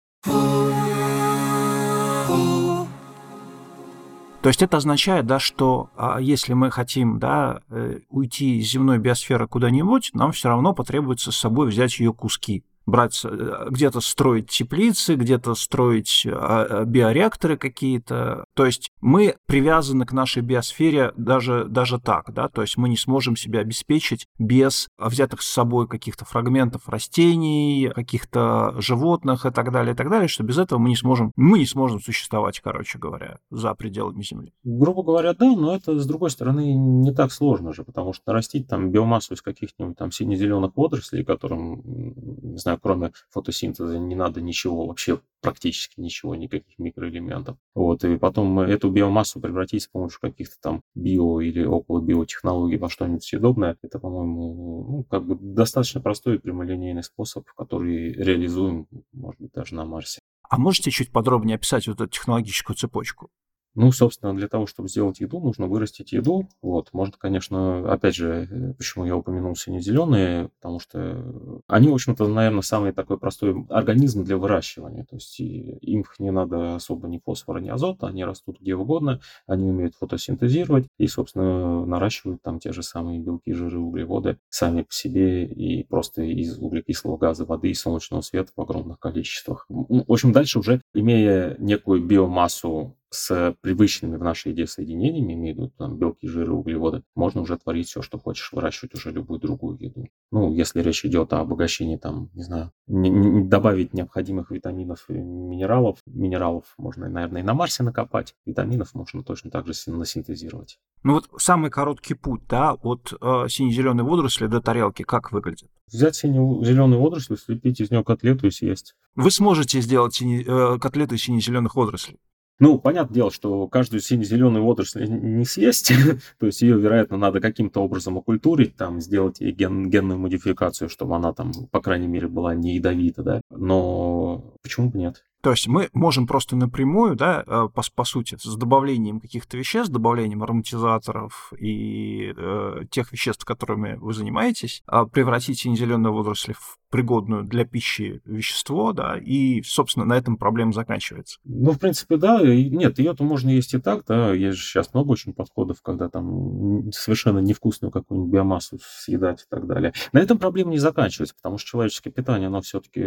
То 4.46 4.50
есть 4.50 4.62
это 4.62 4.78
означает, 4.78 5.26
да, 5.26 5.40
что 5.40 5.90
а, 5.98 6.22
если 6.22 6.54
мы 6.54 6.70
хотим 6.70 7.18
да, 7.18 7.62
э, 7.72 8.02
уйти 8.12 8.60
из 8.60 8.70
земной 8.70 9.00
биосферы 9.00 9.48
куда-нибудь, 9.48 10.12
нам 10.14 10.34
все 10.34 10.50
равно 10.50 10.72
потребуется 10.72 11.32
с 11.32 11.36
собой 11.36 11.68
взять 11.68 12.00
ее 12.00 12.14
куски 12.14 12.64
брать, 12.86 13.22
э, 13.24 13.68
где-то 13.70 14.00
строить 14.02 14.50
теплицы, 14.50 15.16
где-то 15.16 15.56
строить 15.56 16.26
а, 16.28 16.64
а, 16.64 16.86
биореакторы 16.86 17.58
какие-то. 17.58 18.46
То 18.54 18.66
есть 18.66 18.92
мы 19.02 19.36
привязаны 19.46 20.06
к 20.06 20.14
нашей 20.14 20.42
биосфере 20.42 21.14
даже, 21.18 21.66
даже 21.66 22.00
так, 22.00 22.34
да, 22.34 22.50
то 22.50 22.62
есть 22.62 22.78
мы 22.78 22.90
не 22.90 22.98
сможем 22.98 23.36
себя 23.36 23.60
обеспечить 23.60 24.28
без 24.38 24.88
взятых 24.98 25.42
с 25.42 25.52
собой 25.52 25.88
каких-то 25.88 26.26
фрагментов 26.26 26.88
растений, 26.88 27.92
каких-то 27.94 28.76
животных 28.80 29.46
и 29.46 29.52
так 29.52 29.72
далее, 29.72 29.94
и 29.94 29.98
так 29.98 30.10
далее, 30.10 30.28
что 30.28 30.44
без 30.44 30.58
этого 30.58 30.80
мы 30.80 30.90
не 30.90 30.96
сможем, 30.96 31.32
мы 31.36 31.60
не 31.60 31.66
сможем 31.66 32.00
существовать, 32.00 32.60
короче 32.60 33.00
говоря, 33.00 33.40
за 33.50 33.74
пределами 33.74 34.22
Земли. 34.22 34.54
Грубо 34.64 35.04
говоря, 35.04 35.34
да, 35.34 35.56
но 35.56 35.76
это, 35.76 35.98
с 36.00 36.06
другой 36.06 36.30
стороны, 36.30 36.74
не 36.74 37.14
так 37.14 37.32
сложно 37.32 37.74
же, 37.74 37.84
потому 37.84 38.14
что 38.14 38.24
нарастить 38.28 38.68
там 38.68 38.92
биомассу 38.92 39.34
из 39.34 39.42
каких-нибудь 39.42 39.98
там 39.98 40.12
сине-зеленых 40.12 40.72
водорослей, 40.76 41.24
которым, 41.24 41.82
не 41.86 42.58
знаю, 42.58 42.75
кроме 42.82 43.12
фотосинтеза 43.30 43.98
не 43.98 44.16
надо 44.16 44.42
ничего, 44.42 44.88
вообще 44.88 45.20
практически 45.42 46.00
ничего, 46.00 46.36
никаких 46.36 46.78
микроэлементов. 46.80 47.58
Вот, 47.76 48.04
и 48.04 48.18
потом 48.18 48.60
эту 48.60 48.90
биомассу 48.90 49.40
превратить 49.40 49.84
с 49.84 49.88
помощью 49.88 50.20
каких-то 50.20 50.56
там 50.62 50.82
био 50.96 51.40
или 51.40 51.64
около 51.64 52.02
биотехнологий 52.02 52.78
во 52.78 52.90
что-нибудь 52.90 53.24
съедобное, 53.24 53.78
это, 53.82 54.00
по-моему, 54.00 54.86
ну, 54.90 55.04
как 55.04 55.26
бы 55.26 55.38
достаточно 55.40 56.02
простой 56.02 56.36
и 56.36 56.40
прямолинейный 56.40 57.04
способ, 57.04 57.46
который 57.56 58.14
реализуем, 58.14 58.88
может 59.14 59.40
быть, 59.40 59.52
даже 59.54 59.76
на 59.76 59.86
Марсе. 59.86 60.20
А 60.50 60.58
можете 60.58 60.92
чуть 60.92 61.12
подробнее 61.12 61.56
описать 61.56 61.88
вот 61.88 62.02
эту 62.02 62.08
технологическую 62.08 62.76
цепочку? 62.76 63.30
Ну, 63.76 63.92
собственно, 63.92 64.34
для 64.34 64.48
того, 64.48 64.68
чтобы 64.68 64.88
сделать 64.88 65.20
еду, 65.20 65.42
нужно 65.42 65.68
вырастить 65.68 66.14
еду. 66.14 66.48
Вот, 66.62 66.90
можно, 66.94 67.14
конечно, 67.20 67.92
опять 67.92 68.16
же, 68.16 68.48
э, 68.50 68.74
почему 68.74 69.04
я 69.06 69.18
упомянул 69.18 69.54
сине-зеленые, 69.56 70.50
потому 70.62 70.80
что 70.80 71.62
они, 71.68 71.90
в 71.90 71.94
общем-то, 71.94 72.26
наверное, 72.28 72.62
самый 72.62 72.94
такой 72.94 73.18
простой 73.18 73.66
организм 73.70 74.24
для 74.24 74.38
выращивания. 74.38 75.04
То 75.04 75.18
есть 75.18 75.38
им 75.42 76.06
не 76.20 76.32
надо 76.32 76.76
особо 76.76 77.10
ни 77.10 77.20
фосфора, 77.24 77.60
ни 77.60 77.68
азота, 77.68 78.08
они 78.08 78.24
растут 78.24 78.62
где 78.62 78.76
угодно, 78.76 79.20
они 79.46 79.66
умеют 79.70 79.96
фотосинтезировать 79.96 80.88
и, 80.98 81.08
собственно, 81.08 81.86
наращивают 81.86 82.42
там 82.42 82.60
те 82.60 82.72
же 82.72 82.82
самые 82.82 83.20
белки, 83.20 83.52
жиры, 83.52 83.80
углеводы 83.80 84.38
сами 84.50 84.84
по 84.84 84.94
себе 84.94 85.46
и 85.46 85.84
просто 85.84 86.22
из 86.22 86.58
углекислого 86.60 87.18
газа, 87.18 87.44
воды 87.46 87.72
и 87.72 87.74
солнечного 87.74 88.22
света 88.22 88.52
в 88.56 88.62
огромных 88.62 89.00
количествах. 89.00 89.66
В 89.68 90.12
общем, 90.12 90.32
дальше 90.32 90.60
уже, 90.60 90.82
имея 90.94 91.58
некую 91.60 92.02
биомассу 92.06 92.96
с 93.10 93.56
привычными 93.62 94.18
в 94.18 94.24
нашей 94.24 94.52
еде 94.52 94.68
соединениями, 94.68 95.34
имею 95.34 95.56
в 95.56 95.58
виду 95.58 95.74
там 95.78 95.98
белки, 95.98 96.28
жиры, 96.28 96.52
углеводы, 96.52 97.04
можно 97.16 97.42
уже 97.42 97.58
творить 97.58 97.88
все, 97.88 98.02
что 98.02 98.20
хочешь, 98.20 98.52
выращивать 98.52 98.94
уже 98.96 99.12
любую 99.12 99.40
другую 99.40 99.78
еду. 99.80 100.08
Ну, 100.32 100.54
если 100.54 100.82
речь 100.82 101.06
идет 101.06 101.34
о 101.34 101.40
обогащении, 101.40 101.98
там, 101.98 102.30
не 102.34 102.44
знаю, 102.44 102.72
не, 102.88 103.10
не 103.10 103.44
добавить 103.48 103.94
необходимых 103.94 104.52
витаминов 104.52 105.06
и 105.10 105.14
минералов. 105.14 106.00
Минералов 106.06 106.66
можно, 106.78 107.10
наверное, 107.10 107.42
и 107.42 107.46
на 107.46 107.54
Марсе 107.54 107.84
накопать, 107.84 108.36
витаминов 108.46 108.94
можно 108.94 109.24
точно 109.24 109.52
так 109.52 109.66
же 109.66 109.74
насинтезировать. 109.88 110.80
Ну 111.04 111.14
вот 111.14 111.30
самый 111.38 111.70
короткий 111.70 112.16
путь, 112.16 112.42
да, 112.50 112.74
от 112.74 113.14
э, 113.14 113.48
сине-зеленой 113.48 114.04
водоросли 114.04 114.48
до 114.48 114.62
тарелки, 114.62 115.04
как 115.04 115.32
выглядит? 115.32 115.70
Взять 115.88 116.16
сине-зеленую 116.16 117.00
водоросль, 117.00 117.38
слепить 117.38 117.80
из 117.80 117.92
нее 117.92 118.04
котлету 118.04 118.48
и 118.48 118.52
съесть. 118.52 118.96
Вы 119.16 119.30
сможете 119.32 119.82
сделать 119.82 120.16
сине, 120.16 120.44
э, 120.44 120.80
котлету 120.80 121.16
из 121.16 121.22
сине-зеленых 121.22 121.76
водорослей? 121.76 122.20
Ну, 122.60 122.80
понятное 122.80 123.16
дело, 123.16 123.32
что 123.32 123.68
каждую 123.68 124.00
сине-зеленую 124.00 124.64
водоросль 124.64 125.06
не 125.08 125.44
съесть, 125.44 125.92
то 126.40 126.46
есть 126.46 126.62
ее, 126.62 126.80
вероятно, 126.80 127.18
надо 127.18 127.42
каким-то 127.42 127.82
образом 127.82 128.18
окультурить, 128.18 128.78
там, 128.78 129.02
сделать 129.02 129.42
ей 129.42 129.52
ген, 129.52 129.90
генную 129.90 130.18
модификацию, 130.20 130.88
чтобы 130.88 131.16
она 131.18 131.34
там, 131.34 131.52
по 131.72 131.82
крайней 131.82 132.08
мере, 132.08 132.28
была 132.30 132.56
не 132.56 132.76
ядовита, 132.76 133.24
да, 133.24 133.42
но 133.50 134.54
почему 134.62 134.90
бы 134.90 134.98
нет? 134.98 135.26
То 135.46 135.52
есть 135.52 135.68
мы 135.68 135.90
можем 135.94 136.26
просто 136.26 136.56
напрямую, 136.56 137.16
да, 137.16 137.44
э, 137.46 137.68
по, 137.72 137.84
по 137.94 138.04
сути, 138.04 138.36
с 138.36 138.56
добавлением 138.56 139.20
каких-то 139.20 139.58
веществ, 139.58 139.94
добавлением 139.94 140.42
ароматизаторов 140.42 141.54
и 141.60 142.34
э, 142.36 142.86
тех 142.90 143.12
веществ, 143.12 143.46
которыми 143.46 143.94
вы 144.02 144.12
занимаетесь, 144.16 144.82
э, 144.92 145.06
превратить 145.06 145.60
сине-зеленые 145.60 146.12
водоросли 146.12 146.54
в 146.54 146.80
пригодную 146.90 147.44
для 147.44 147.66
пищи 147.66 148.22
вещество, 148.26 148.94
да, 148.94 149.18
и, 149.18 149.62
собственно, 149.64 150.06
на 150.06 150.14
этом 150.14 150.38
проблема 150.38 150.72
заканчивается. 150.72 151.40
Ну, 151.44 151.72
в 151.72 151.80
принципе, 151.80 152.16
да. 152.16 152.40
Нет, 152.42 153.00
ее-то 153.00 153.24
можно 153.24 153.50
есть 153.50 153.74
и 153.74 153.80
так, 153.80 154.06
да. 154.08 154.32
Есть 154.32 154.60
сейчас 154.60 154.94
много 154.94 155.12
очень 155.12 155.34
подходов, 155.34 155.82
когда 155.82 156.08
там 156.08 156.90
совершенно 156.94 157.40
невкусную 157.40 157.92
какую-нибудь 157.92 158.32
биомассу 158.32 158.80
съедать 158.82 159.42
и 159.42 159.46
так 159.50 159.68
далее. 159.68 159.94
На 160.14 160.20
этом 160.20 160.38
проблема 160.38 160.72
не 160.72 160.78
заканчивается, 160.78 161.36
потому 161.36 161.58
что 161.58 161.70
человеческое 161.70 162.12
питание, 162.12 162.48
оно 162.48 162.62
все-таки... 162.62 163.02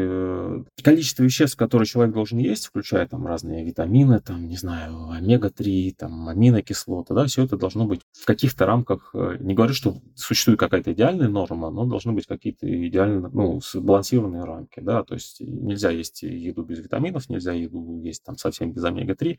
Количество 0.83 1.22
веществ 1.22 1.38
веществ, 1.38 1.57
которые 1.57 1.87
человек 1.87 2.12
должен 2.12 2.28
есть, 2.37 2.67
включая 2.67 3.07
там 3.07 3.27
разные 3.27 3.64
витамины, 3.64 4.21
там, 4.21 4.47
не 4.47 4.57
знаю, 4.57 5.09
омега-3, 5.11 5.95
там, 5.97 6.29
аминокислоты, 6.29 7.14
да, 7.14 7.25
все 7.27 7.45
это 7.45 7.57
должно 7.57 7.87
быть 7.87 8.03
в 8.12 8.27
каких-то 8.27 8.67
рамках, 8.67 9.11
э, 9.14 9.37
не 9.41 9.55
говорю, 9.55 9.73
что 9.73 9.97
существует 10.14 10.59
какая-то 10.59 10.93
идеальная 10.93 11.29
норма, 11.29 11.71
но 11.71 11.87
должны 11.87 12.12
быть 12.12 12.27
какие-то 12.27 12.67
идеально, 12.88 13.31
ну, 13.31 13.61
сбалансированные 13.62 14.45
рамки, 14.45 14.81
да, 14.81 15.03
то 15.05 15.14
есть 15.14 15.41
нельзя 15.41 15.91
есть 15.91 16.23
еду 16.23 16.62
без 16.62 16.81
витаминов, 16.81 17.29
нельзя 17.29 17.53
еду 17.53 18.01
есть 18.03 18.25
там 18.25 18.37
совсем 18.37 18.73
без 18.73 18.85
омега-3, 18.85 19.38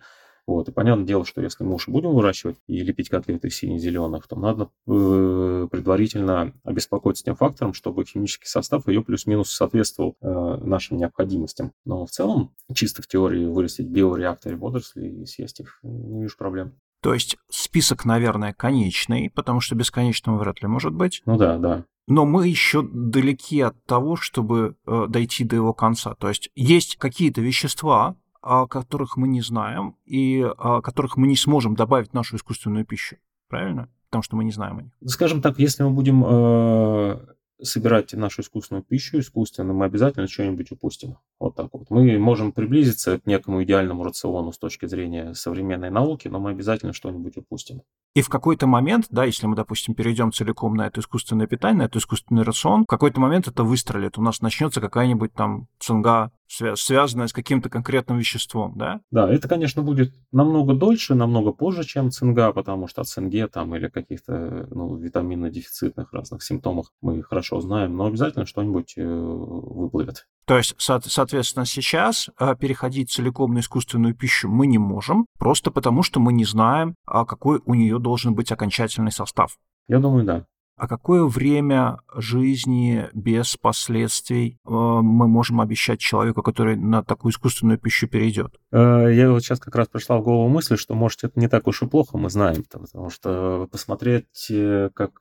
вот. 0.50 0.68
И 0.68 0.72
понятное 0.72 1.06
дело, 1.06 1.26
что 1.26 1.42
если 1.42 1.64
мы 1.64 1.76
уж 1.76 1.88
будем 1.88 2.14
выращивать 2.14 2.58
и 2.68 2.80
лепить 2.82 3.10
котлеты 3.10 3.50
сине-зеленых, 3.50 4.28
то 4.28 4.36
надо 4.36 4.70
э, 4.88 5.68
предварительно 5.70 6.54
обеспокоиться 6.64 7.24
тем 7.24 7.36
фактором, 7.36 7.74
чтобы 7.74 8.04
химический 8.04 8.48
состав 8.48 8.88
ее 8.88 9.04
плюс-минус 9.04 9.52
соответствовал 9.52 10.16
э, 10.22 10.58
нашим 10.64 10.98
необходимостям. 10.98 11.72
Но 11.86 12.06
в 12.06 12.10
целом, 12.10 12.52
чисто 12.74 13.04
в 13.04 13.08
теории, 13.08 13.46
вырастить 13.46 13.88
в 13.88 13.92
биореакторе 13.92 14.56
водоросли 14.56 15.08
и 15.08 15.26
съесть 15.26 15.60
их, 15.60 15.80
не 15.84 16.24
вижу 16.24 16.36
проблем. 16.36 16.74
То 17.02 17.14
есть 17.14 17.38
список, 17.50 18.06
наверное, 18.06 18.54
конечный, 18.54 19.30
потому 19.30 19.62
что 19.62 19.76
бесконечного 19.76 20.38
вряд 20.40 20.62
ли 20.62 20.68
может 20.68 20.94
быть. 20.94 21.22
Ну 21.26 21.38
да, 21.38 21.58
да. 21.58 21.86
Но 22.08 22.26
мы 22.26 22.48
еще 22.48 22.82
далеки 22.82 23.62
от 23.62 23.86
того, 23.86 24.16
чтобы 24.16 24.76
э, 24.88 25.06
дойти 25.08 25.44
до 25.44 25.56
его 25.56 25.74
конца. 25.74 26.16
То 26.16 26.28
есть 26.28 26.50
есть 26.56 26.96
какие-то 26.98 27.40
вещества, 27.40 28.16
которых 28.42 29.18
мы 29.18 29.28
не 29.28 29.42
знаем 29.42 29.96
и 30.06 30.46
которых 30.84 31.18
мы 31.18 31.28
не 31.28 31.36
сможем 31.36 31.76
добавить 31.76 32.12
в 32.12 32.14
нашу 32.14 32.38
искусственную 32.38 32.86
пищу. 32.86 33.18
Правильно? 33.48 33.90
Потому 34.10 34.24
что 34.24 34.36
мы 34.36 34.44
не 34.44 34.52
знаем 34.52 34.78
о 34.78 34.82
них. 34.82 34.92
Скажем 35.06 35.42
так, 35.42 35.60
если 35.60 35.84
мы 35.84 35.92
будем 35.92 36.24
э, 36.26 37.20
собирать 37.62 38.14
нашу 38.14 38.42
искусственную 38.42 38.84
пищу 38.84 39.20
искусственно, 39.20 39.74
мы 39.74 39.86
обязательно 39.86 40.28
что-нибудь 40.28 40.72
упустим. 40.72 41.18
Вот 41.40 41.56
так 41.56 41.70
вот. 41.72 41.90
Мы 41.90 42.20
можем 42.20 42.52
приблизиться 42.52 43.20
к 43.20 43.26
некому 43.26 43.64
идеальному 43.64 44.04
рациону 44.04 44.52
с 44.52 44.58
точки 44.58 44.88
зрения 44.88 45.34
современной 45.34 45.90
науки, 45.90 46.28
но 46.28 46.40
мы 46.40 46.52
обязательно 46.52 46.92
что-нибудь 46.92 47.38
упустим. 47.38 47.82
И 48.16 48.22
в 48.22 48.30
какой-то 48.30 48.68
момент, 48.68 49.06
да, 49.12 49.24
если 49.24 49.46
мы, 49.46 49.56
допустим, 49.56 49.94
перейдем 49.94 50.34
целиком 50.34 50.74
на 50.76 50.88
это 50.88 51.00
искусственное 51.00 51.48
питание, 51.48 51.80
на 51.80 51.84
этот 51.84 51.98
искусственный 51.98 52.44
рацион, 52.44 52.84
в 52.84 52.88
какой-то 52.88 53.22
момент 53.22 53.48
это 53.48 53.64
выстрелит. 53.64 54.18
У 54.18 54.22
нас 54.22 54.42
начнется 54.42 54.82
какая-нибудь 54.82 55.34
там 55.34 55.68
цинга, 55.80 56.32
связанная 56.48 57.28
с 57.28 57.34
каким-то 57.34 57.70
конкретным 57.70 58.18
веществом, 58.18 58.74
да? 58.76 59.02
Да, 59.12 59.32
это, 59.32 59.48
конечно, 59.48 59.84
будет 59.84 60.14
намного 60.32 60.74
дольше, 60.74 61.14
намного 61.14 61.52
позже, 61.52 61.84
чем 61.86 62.10
цинга, 62.10 62.52
потому 62.52 62.88
что 62.88 63.02
о 63.02 63.06
цинге 63.06 63.48
там 63.48 63.76
или 63.76 63.88
каких-то 63.88 64.68
ну, 64.72 64.98
витаминно-дефицитных 64.98 66.08
разных 66.12 66.44
симптомах 66.44 66.92
мы 67.02 67.22
хорошо 67.22 67.62
знаем, 67.62 67.96
но 67.96 68.08
обязательно 68.08 68.48
что-нибудь 68.48 68.96
э, 68.98 69.06
выплывет. 69.06 70.28
То 70.50 70.58
есть, 70.58 70.74
соответственно, 70.80 71.64
сейчас 71.68 72.28
э, 72.40 72.56
переходить 72.60 73.12
целиком 73.12 73.54
на 73.54 73.60
искусственную 73.60 74.16
пищу 74.16 74.50
мы 74.50 74.66
не 74.66 74.80
можем, 74.80 75.28
просто 75.38 75.70
потому 75.70 76.02
что 76.02 76.20
мы 76.20 76.34
не 76.34 76.44
знаем, 76.44 76.96
а 77.06 77.24
какой 77.26 77.62
у 77.66 77.76
нее 77.76 78.00
должен 78.00 78.34
быть 78.34 78.52
окончательный 78.52 79.12
состав. 79.12 79.60
Я 79.88 80.00
думаю, 80.00 80.26
да. 80.26 80.46
А 80.76 80.88
какое 80.88 81.26
время 81.26 82.00
жизни 82.16 83.08
без 83.14 83.58
последствий 83.58 84.58
э, 84.66 84.72
мы 84.72 85.28
можем 85.28 85.62
обещать 85.62 86.00
человеку, 86.00 86.42
который 86.42 86.76
на 86.78 87.04
такую 87.04 87.32
искусственную 87.32 87.78
пищу 87.78 88.08
перейдет? 88.08 88.56
Э, 88.72 89.08
я 89.14 89.30
вот 89.30 89.44
сейчас 89.44 89.60
как 89.60 89.76
раз 89.76 89.88
пришла 89.88 90.18
в 90.18 90.24
голову 90.24 90.50
мысль, 90.50 90.78
что, 90.78 90.96
может, 90.96 91.24
это 91.24 91.40
не 91.40 91.48
так 91.48 91.68
уж 91.68 91.84
и 91.84 91.86
плохо, 91.86 92.18
мы 92.18 92.32
знаем, 92.32 92.64
потому 92.64 93.12
что 93.12 93.70
посмотреть, 93.72 94.52
как 94.96 95.12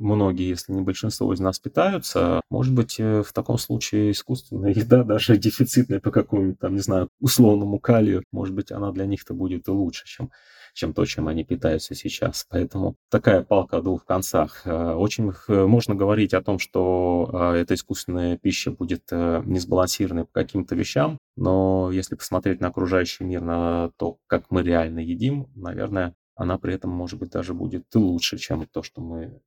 многие, 0.00 0.48
если 0.48 0.72
не 0.72 0.80
большинство 0.80 1.32
из 1.32 1.40
нас 1.40 1.58
питаются, 1.58 2.40
может 2.50 2.74
быть, 2.74 2.98
э, 2.98 3.22
в 3.22 3.32
таком 3.32 3.58
случае 3.58 4.10
искусственная 4.10 4.72
еда, 4.74 5.04
даже 5.04 5.36
дефицитная 5.36 6.00
по 6.00 6.10
какому-нибудь 6.10 6.58
там, 6.58 6.74
не 6.74 6.80
знаю, 6.80 7.08
условному 7.20 7.78
калию, 7.78 8.24
может 8.32 8.54
быть, 8.54 8.72
она 8.72 8.90
для 8.92 9.06
них-то 9.06 9.34
будет 9.34 9.68
и 9.68 9.70
лучше, 9.70 10.06
чем 10.06 10.30
чем 10.72 10.94
то, 10.94 11.04
чем 11.04 11.26
они 11.26 11.42
питаются 11.42 11.96
сейчас. 11.96 12.46
Поэтому 12.48 12.94
такая 13.10 13.42
палка 13.42 13.78
о 13.78 13.82
двух 13.82 14.04
концах. 14.04 14.62
Э, 14.64 14.92
очень 14.94 15.32
э, 15.48 15.66
можно 15.66 15.96
говорить 15.96 16.32
о 16.32 16.42
том, 16.42 16.60
что 16.60 17.52
эта 17.56 17.74
искусственная 17.74 18.38
пища 18.38 18.70
будет 18.70 19.10
несбалансированной 19.10 20.26
по 20.26 20.32
каким-то 20.32 20.76
вещам, 20.76 21.18
но 21.36 21.90
если 21.92 22.14
посмотреть 22.14 22.60
на 22.60 22.68
окружающий 22.68 23.24
мир, 23.24 23.40
на 23.40 23.90
то, 23.96 24.18
как 24.28 24.50
мы 24.50 24.62
реально 24.62 25.00
едим, 25.00 25.48
наверное, 25.56 26.14
она 26.40 26.56
при 26.56 26.72
этом, 26.72 26.90
может 26.90 27.18
быть, 27.18 27.30
даже 27.30 27.52
будет 27.52 27.84
лучше, 27.94 28.38
чем 28.38 28.66
то, 28.66 28.82
что 28.82 29.02
мы 29.02 29.40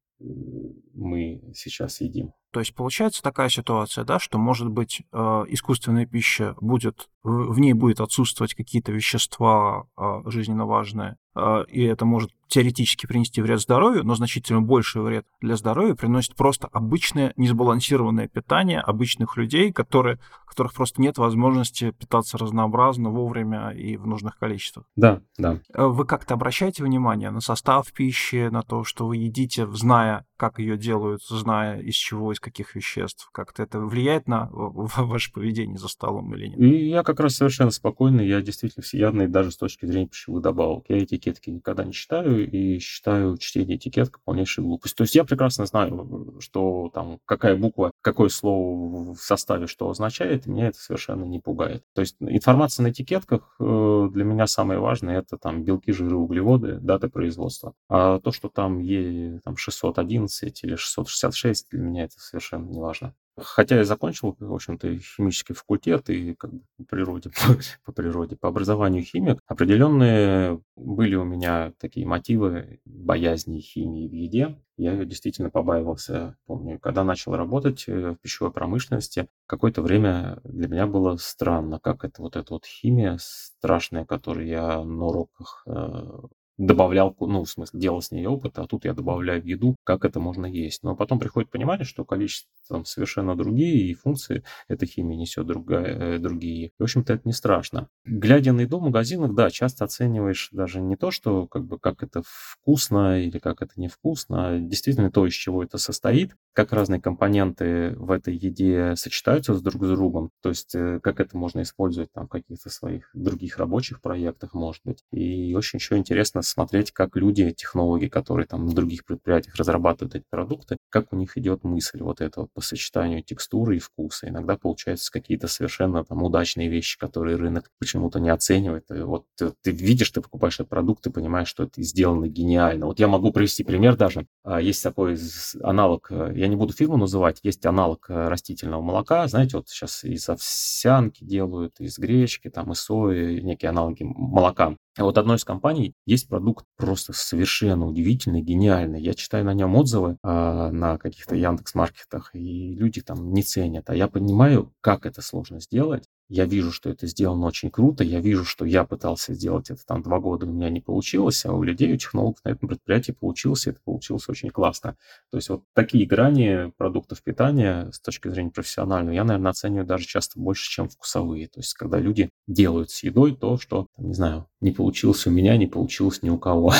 мы 0.93 1.41
сейчас 1.53 2.01
едим. 2.01 2.33
То 2.51 2.59
есть 2.59 2.75
получается 2.75 3.21
такая 3.21 3.49
ситуация, 3.49 4.03
да, 4.03 4.19
что, 4.19 4.37
может 4.37 4.69
быть, 4.69 5.01
э, 5.11 5.17
искусственная 5.47 6.05
пища 6.05 6.55
будет, 6.61 7.09
в 7.23 7.59
ней 7.59 7.73
будет 7.73 8.01
отсутствовать 8.01 8.53
какие-то 8.53 8.91
вещества 8.91 9.85
э, 9.97 10.21
жизненно 10.25 10.65
важные, 10.65 11.15
э, 11.35 11.63
и 11.69 11.83
это 11.83 12.05
может 12.05 12.31
теоретически 12.53 13.07
принести 13.07 13.41
вред 13.41 13.61
здоровью, 13.61 14.03
но 14.03 14.13
значительно 14.13 14.61
больший 14.61 15.01
вред 15.01 15.25
для 15.41 15.55
здоровья 15.55 15.95
приносит 15.95 16.35
просто 16.35 16.67
обычное 16.67 17.33
несбалансированное 17.35 18.27
питание 18.27 18.79
обычных 18.79 19.37
людей, 19.37 19.71
которые, 19.71 20.19
которых 20.45 20.75
просто 20.75 21.01
нет 21.01 21.17
возможности 21.17 21.91
питаться 21.91 22.37
разнообразно, 22.37 23.09
вовремя 23.09 23.71
и 23.71 23.97
в 23.97 24.05
нужных 24.05 24.37
количествах. 24.37 24.85
Да, 24.95 25.21
да. 25.39 25.61
Вы 25.73 26.05
как-то 26.05 26.35
обращаете 26.35 26.83
внимание 26.83 27.31
на 27.31 27.41
состав 27.41 27.91
пищи, 27.91 28.49
на 28.49 28.61
то, 28.61 28.83
что 28.83 29.07
вы 29.07 29.17
едите, 29.17 29.65
зная, 29.67 30.25
как 30.37 30.59
ее 30.59 30.77
делают, 30.77 31.23
зная, 31.23 31.79
из 31.79 31.95
чего, 31.95 32.33
из 32.33 32.39
каких 32.39 32.75
веществ? 32.75 33.29
Как-то 33.31 33.63
это 33.63 33.79
влияет 33.79 34.27
на 34.27 34.49
ваше 34.51 35.31
поведение 35.31 35.79
за 35.79 35.87
столом 35.87 36.35
или 36.35 36.49
нет? 36.49 36.59
Я 36.59 37.03
как 37.13 37.25
раз 37.25 37.35
совершенно 37.35 37.69
спокойный, 37.69 38.27
я 38.27 38.41
действительно 38.41 38.83
всеядный 38.83 39.27
даже 39.27 39.51
с 39.51 39.57
точки 39.57 39.85
зрения 39.85 40.07
пищевых 40.07 40.41
добавок. 40.41 40.85
Я 40.89 41.03
этикетки 41.03 41.51
никогда 41.51 41.83
не 41.83 41.93
читаю 41.93 42.49
и 42.49 42.79
считаю 42.79 43.37
чтение 43.37 43.77
этикеток 43.77 44.19
полнейшей 44.23 44.63
глупость. 44.63 44.95
То 44.95 45.03
есть 45.03 45.13
я 45.13 45.23
прекрасно 45.23 45.67
знаю, 45.67 46.37
что 46.39 46.89
там 46.91 47.19
какая 47.25 47.55
буква, 47.55 47.91
какое 48.01 48.29
слово 48.29 49.13
в 49.13 49.19
составе 49.19 49.67
что 49.67 49.89
означает, 49.89 50.47
и 50.47 50.49
меня 50.49 50.69
это 50.69 50.79
совершенно 50.79 51.23
не 51.23 51.39
пугает. 51.39 51.83
То 51.93 52.01
есть 52.01 52.15
информация 52.19 52.83
на 52.83 52.89
этикетках 52.89 53.55
э, 53.59 54.09
для 54.11 54.23
меня 54.23 54.47
самое 54.47 54.79
важное 54.79 55.19
это 55.19 55.37
там 55.37 55.63
белки, 55.63 55.91
жиры, 55.91 56.15
углеводы, 56.15 56.79
дата 56.79 57.09
производства. 57.09 57.73
А 57.89 58.19
то, 58.19 58.31
что 58.31 58.49
там 58.49 58.79
Е 58.79 59.39
там 59.43 59.55
611 59.55 60.63
или 60.63 60.75
666, 60.75 61.69
для 61.69 61.79
меня 61.79 62.03
это 62.05 62.19
совершенно 62.19 62.65
не 62.65 62.79
важно. 62.79 63.13
Хотя 63.37 63.77
я 63.77 63.83
закончил, 63.83 64.35
в 64.39 64.53
общем-то, 64.53 64.97
химический 64.99 65.55
факультет 65.55 66.09
и 66.09 66.35
как 66.35 66.53
бы 66.53 66.61
по 66.77 66.83
природе, 66.83 67.29
по, 67.29 67.55
по 67.85 67.91
природе, 67.91 68.35
по 68.35 68.47
образованию 68.49 69.03
химик, 69.03 69.39
определенные 69.47 70.61
были 70.75 71.15
у 71.15 71.23
меня 71.23 71.73
такие 71.79 72.05
мотивы 72.05 72.79
боязни 72.85 73.59
химии 73.59 74.07
в 74.07 74.11
еде. 74.11 74.59
Я 74.77 75.05
действительно 75.05 75.49
побаивался. 75.49 76.35
Помню, 76.45 76.79
когда 76.79 77.03
начал 77.03 77.35
работать 77.35 77.85
э, 77.87 78.11
в 78.11 78.15
пищевой 78.17 78.51
промышленности, 78.51 79.27
какое-то 79.47 79.81
время 79.81 80.39
для 80.43 80.67
меня 80.67 80.87
было 80.87 81.17
странно, 81.17 81.79
как 81.79 82.03
это 82.03 82.21
вот 82.21 82.35
эта 82.35 82.53
вот 82.53 82.65
химия 82.65 83.17
страшная, 83.19 84.05
которую 84.05 84.47
я 84.47 84.83
на 84.83 85.05
уроках 85.05 85.63
э, 85.67 86.19
добавлял, 86.57 87.15
ну, 87.19 87.43
в 87.43 87.49
смысле, 87.49 87.79
делал 87.79 88.01
с 88.01 88.11
ней 88.11 88.25
опыт, 88.25 88.59
а 88.59 88.67
тут 88.67 88.85
я 88.85 88.93
добавляю 88.93 89.41
в 89.41 89.45
еду, 89.45 89.75
как 89.83 90.05
это 90.05 90.19
можно 90.19 90.45
есть. 90.45 90.83
Но 90.83 90.95
потом 90.95 91.19
приходит 91.19 91.49
понимание, 91.49 91.85
что 91.85 92.05
количество 92.05 92.49
там 92.69 92.85
совершенно 92.85 93.35
другие, 93.35 93.89
и 93.89 93.93
функции 93.93 94.43
этой 94.67 94.87
химии 94.87 95.15
несет 95.15 95.45
другая, 95.45 96.15
э, 96.15 96.17
другие. 96.19 96.71
В 96.79 96.83
общем-то, 96.83 97.13
это 97.13 97.23
не 97.25 97.33
страшно. 97.33 97.89
Глядя 98.05 98.53
на 98.53 98.61
еду 98.61 98.79
в 98.79 98.83
магазинах, 98.83 99.33
да, 99.33 99.49
часто 99.49 99.85
оцениваешь 99.85 100.49
даже 100.51 100.81
не 100.81 100.95
то, 100.95 101.11
что 101.11 101.47
как 101.47 101.65
бы 101.65 101.79
как 101.79 102.03
это 102.03 102.23
вкусно 102.25 103.21
или 103.21 103.39
как 103.39 103.61
это 103.61 103.73
невкусно, 103.77 104.47
а 104.47 104.59
действительно 104.59 105.11
то, 105.11 105.25
из 105.25 105.33
чего 105.33 105.63
это 105.63 105.77
состоит, 105.77 106.35
как 106.53 106.71
разные 106.71 107.01
компоненты 107.01 107.95
в 107.97 108.11
этой 108.11 108.35
еде 108.35 108.95
сочетаются 108.95 109.53
с 109.53 109.61
друг 109.61 109.83
с 109.85 109.89
другом, 109.89 110.29
то 110.41 110.49
есть 110.49 110.75
э, 110.75 110.99
как 111.01 111.19
это 111.19 111.37
можно 111.37 111.61
использовать 111.61 112.11
там 112.11 112.27
в 112.27 112.29
каких-то 112.29 112.69
своих 112.69 113.09
других 113.13 113.57
рабочих 113.57 114.01
проектах, 114.01 114.53
может 114.53 114.81
быть. 114.85 115.03
И 115.11 115.53
очень 115.55 115.79
еще 115.79 115.97
интересно 115.97 116.42
смотреть, 116.43 116.91
как 116.91 117.15
люди, 117.15 117.51
технологи, 117.51 118.07
которые 118.07 118.45
там 118.45 118.65
на 118.65 118.73
других 118.73 119.05
предприятиях 119.05 119.55
разрабатывают 119.55 120.15
эти 120.15 120.25
продукты, 120.29 120.77
как 120.89 121.11
у 121.11 121.15
них 121.15 121.37
идет 121.37 121.63
мысль 121.63 122.01
вот 122.01 122.21
это 122.21 122.41
вот 122.41 122.49
по 122.53 122.61
сочетанию 122.61 123.23
текстуры 123.23 123.77
и 123.77 123.79
вкуса. 123.79 124.29
Иногда 124.29 124.57
получаются 124.57 125.11
какие-то 125.11 125.47
совершенно 125.47 126.03
там 126.03 126.23
удачные 126.23 126.69
вещи, 126.69 126.97
которые 126.97 127.37
рынок 127.37 127.69
почему-то 127.79 128.19
не 128.19 128.29
оценивает. 128.29 128.89
И 128.91 129.01
вот 129.01 129.25
ты, 129.35 129.53
ты 129.61 129.71
видишь, 129.71 130.11
ты 130.11 130.21
покупаешь 130.21 130.55
этот 130.55 130.69
продукт, 130.69 131.03
ты 131.03 131.09
понимаешь, 131.09 131.47
что 131.47 131.63
это 131.63 131.81
сделано 131.81 132.27
гениально. 132.27 132.85
Вот 132.85 132.99
я 132.99 133.07
могу 133.07 133.31
привести 133.31 133.63
пример 133.63 133.95
даже. 133.95 134.27
А, 134.43 134.61
есть 134.61 134.83
такой 134.83 135.17
аналог, 135.61 136.07
э, 136.11 136.33
я 136.35 136.47
не 136.47 136.55
буду 136.55 136.73
фирму 136.73 136.97
называть, 136.97 137.39
есть 137.43 137.65
аналог 137.65 138.05
э, 138.09 138.27
растительного 138.27 138.81
молока. 138.81 139.27
Знаете, 139.27 139.57
вот 139.57 139.69
сейчас 139.69 140.03
из 140.03 140.29
овсянки 140.29 141.23
делают, 141.23 141.79
из 141.79 141.97
гречки, 141.97 142.49
там, 142.49 142.71
из 142.71 142.79
сои, 142.79 143.39
некие 143.41 143.69
аналоги 143.69 144.03
молока. 144.03 144.75
А 144.95 145.03
вот 145.03 145.17
одной 145.17 145.37
из 145.37 145.43
компаний 145.43 145.95
есть 146.05 146.27
продукт 146.27 146.65
просто 146.77 147.13
совершенно 147.13 147.87
удивительный, 147.87 148.41
гениальный. 148.41 149.01
Я 149.01 149.15
читаю 149.15 149.43
на 149.45 149.53
нем 149.53 149.75
отзывы 149.75 150.17
э, 150.23 150.69
на 150.71 150.99
каких-то 150.99 151.35
Яндекс-маркетах, 151.35 152.29
и 152.35 152.75
люди 152.75 153.01
там 153.01 153.33
не 153.33 153.41
ценят. 153.41 153.89
А 153.89 153.95
я 153.95 154.07
понимаю, 154.07 154.71
как 154.81 155.07
это 155.07 155.21
сложно 155.21 155.59
сделать. 155.59 156.05
Я 156.33 156.45
вижу, 156.45 156.71
что 156.71 156.89
это 156.89 157.05
сделано 157.05 157.45
очень 157.45 157.69
круто, 157.69 158.03
я 158.03 158.19
вижу, 158.19 158.43
что 158.43 158.65
я 158.65 158.85
пытался 158.85 159.35
сделать 159.35 159.69
это 159.69 159.85
там 159.85 160.01
два 160.01 160.19
года, 160.19 160.47
у 160.47 160.49
меня 160.49 160.71
не 160.71 160.81
получилось, 160.81 161.45
а 161.45 161.53
у 161.53 161.61
людей, 161.61 161.93
у 161.93 161.97
технологов 161.97 162.43
на 162.43 162.49
этом 162.49 162.67
предприятии 162.67 163.11
получилось, 163.11 163.67
и 163.67 163.69
это 163.69 163.79
получилось 163.85 164.27
очень 164.27 164.49
классно. 164.49 164.97
То 165.29 165.37
есть 165.37 165.49
вот 165.49 165.63
такие 165.75 166.07
грани 166.07 166.73
продуктов 166.75 167.21
питания 167.21 167.91
с 167.91 167.99
точки 167.99 168.29
зрения 168.29 168.49
профессиональной 168.49 169.13
я, 169.13 169.23
наверное, 169.23 169.51
оцениваю 169.51 169.85
даже 169.85 170.07
часто 170.07 170.39
больше, 170.39 170.67
чем 170.71 170.89
вкусовые. 170.89 171.49
То 171.49 171.59
есть 171.59 171.75
когда 171.75 171.99
люди 171.99 172.31
делают 172.47 172.89
с 172.89 173.03
едой 173.03 173.35
то, 173.35 173.59
что, 173.59 173.85
не 173.99 174.15
знаю, 174.15 174.47
не 174.59 174.71
получилось 174.71 175.27
у 175.27 175.29
меня, 175.29 175.55
не 175.55 175.67
получилось 175.67 176.23
ни 176.23 176.31
у 176.31 176.39
кого. 176.39 176.73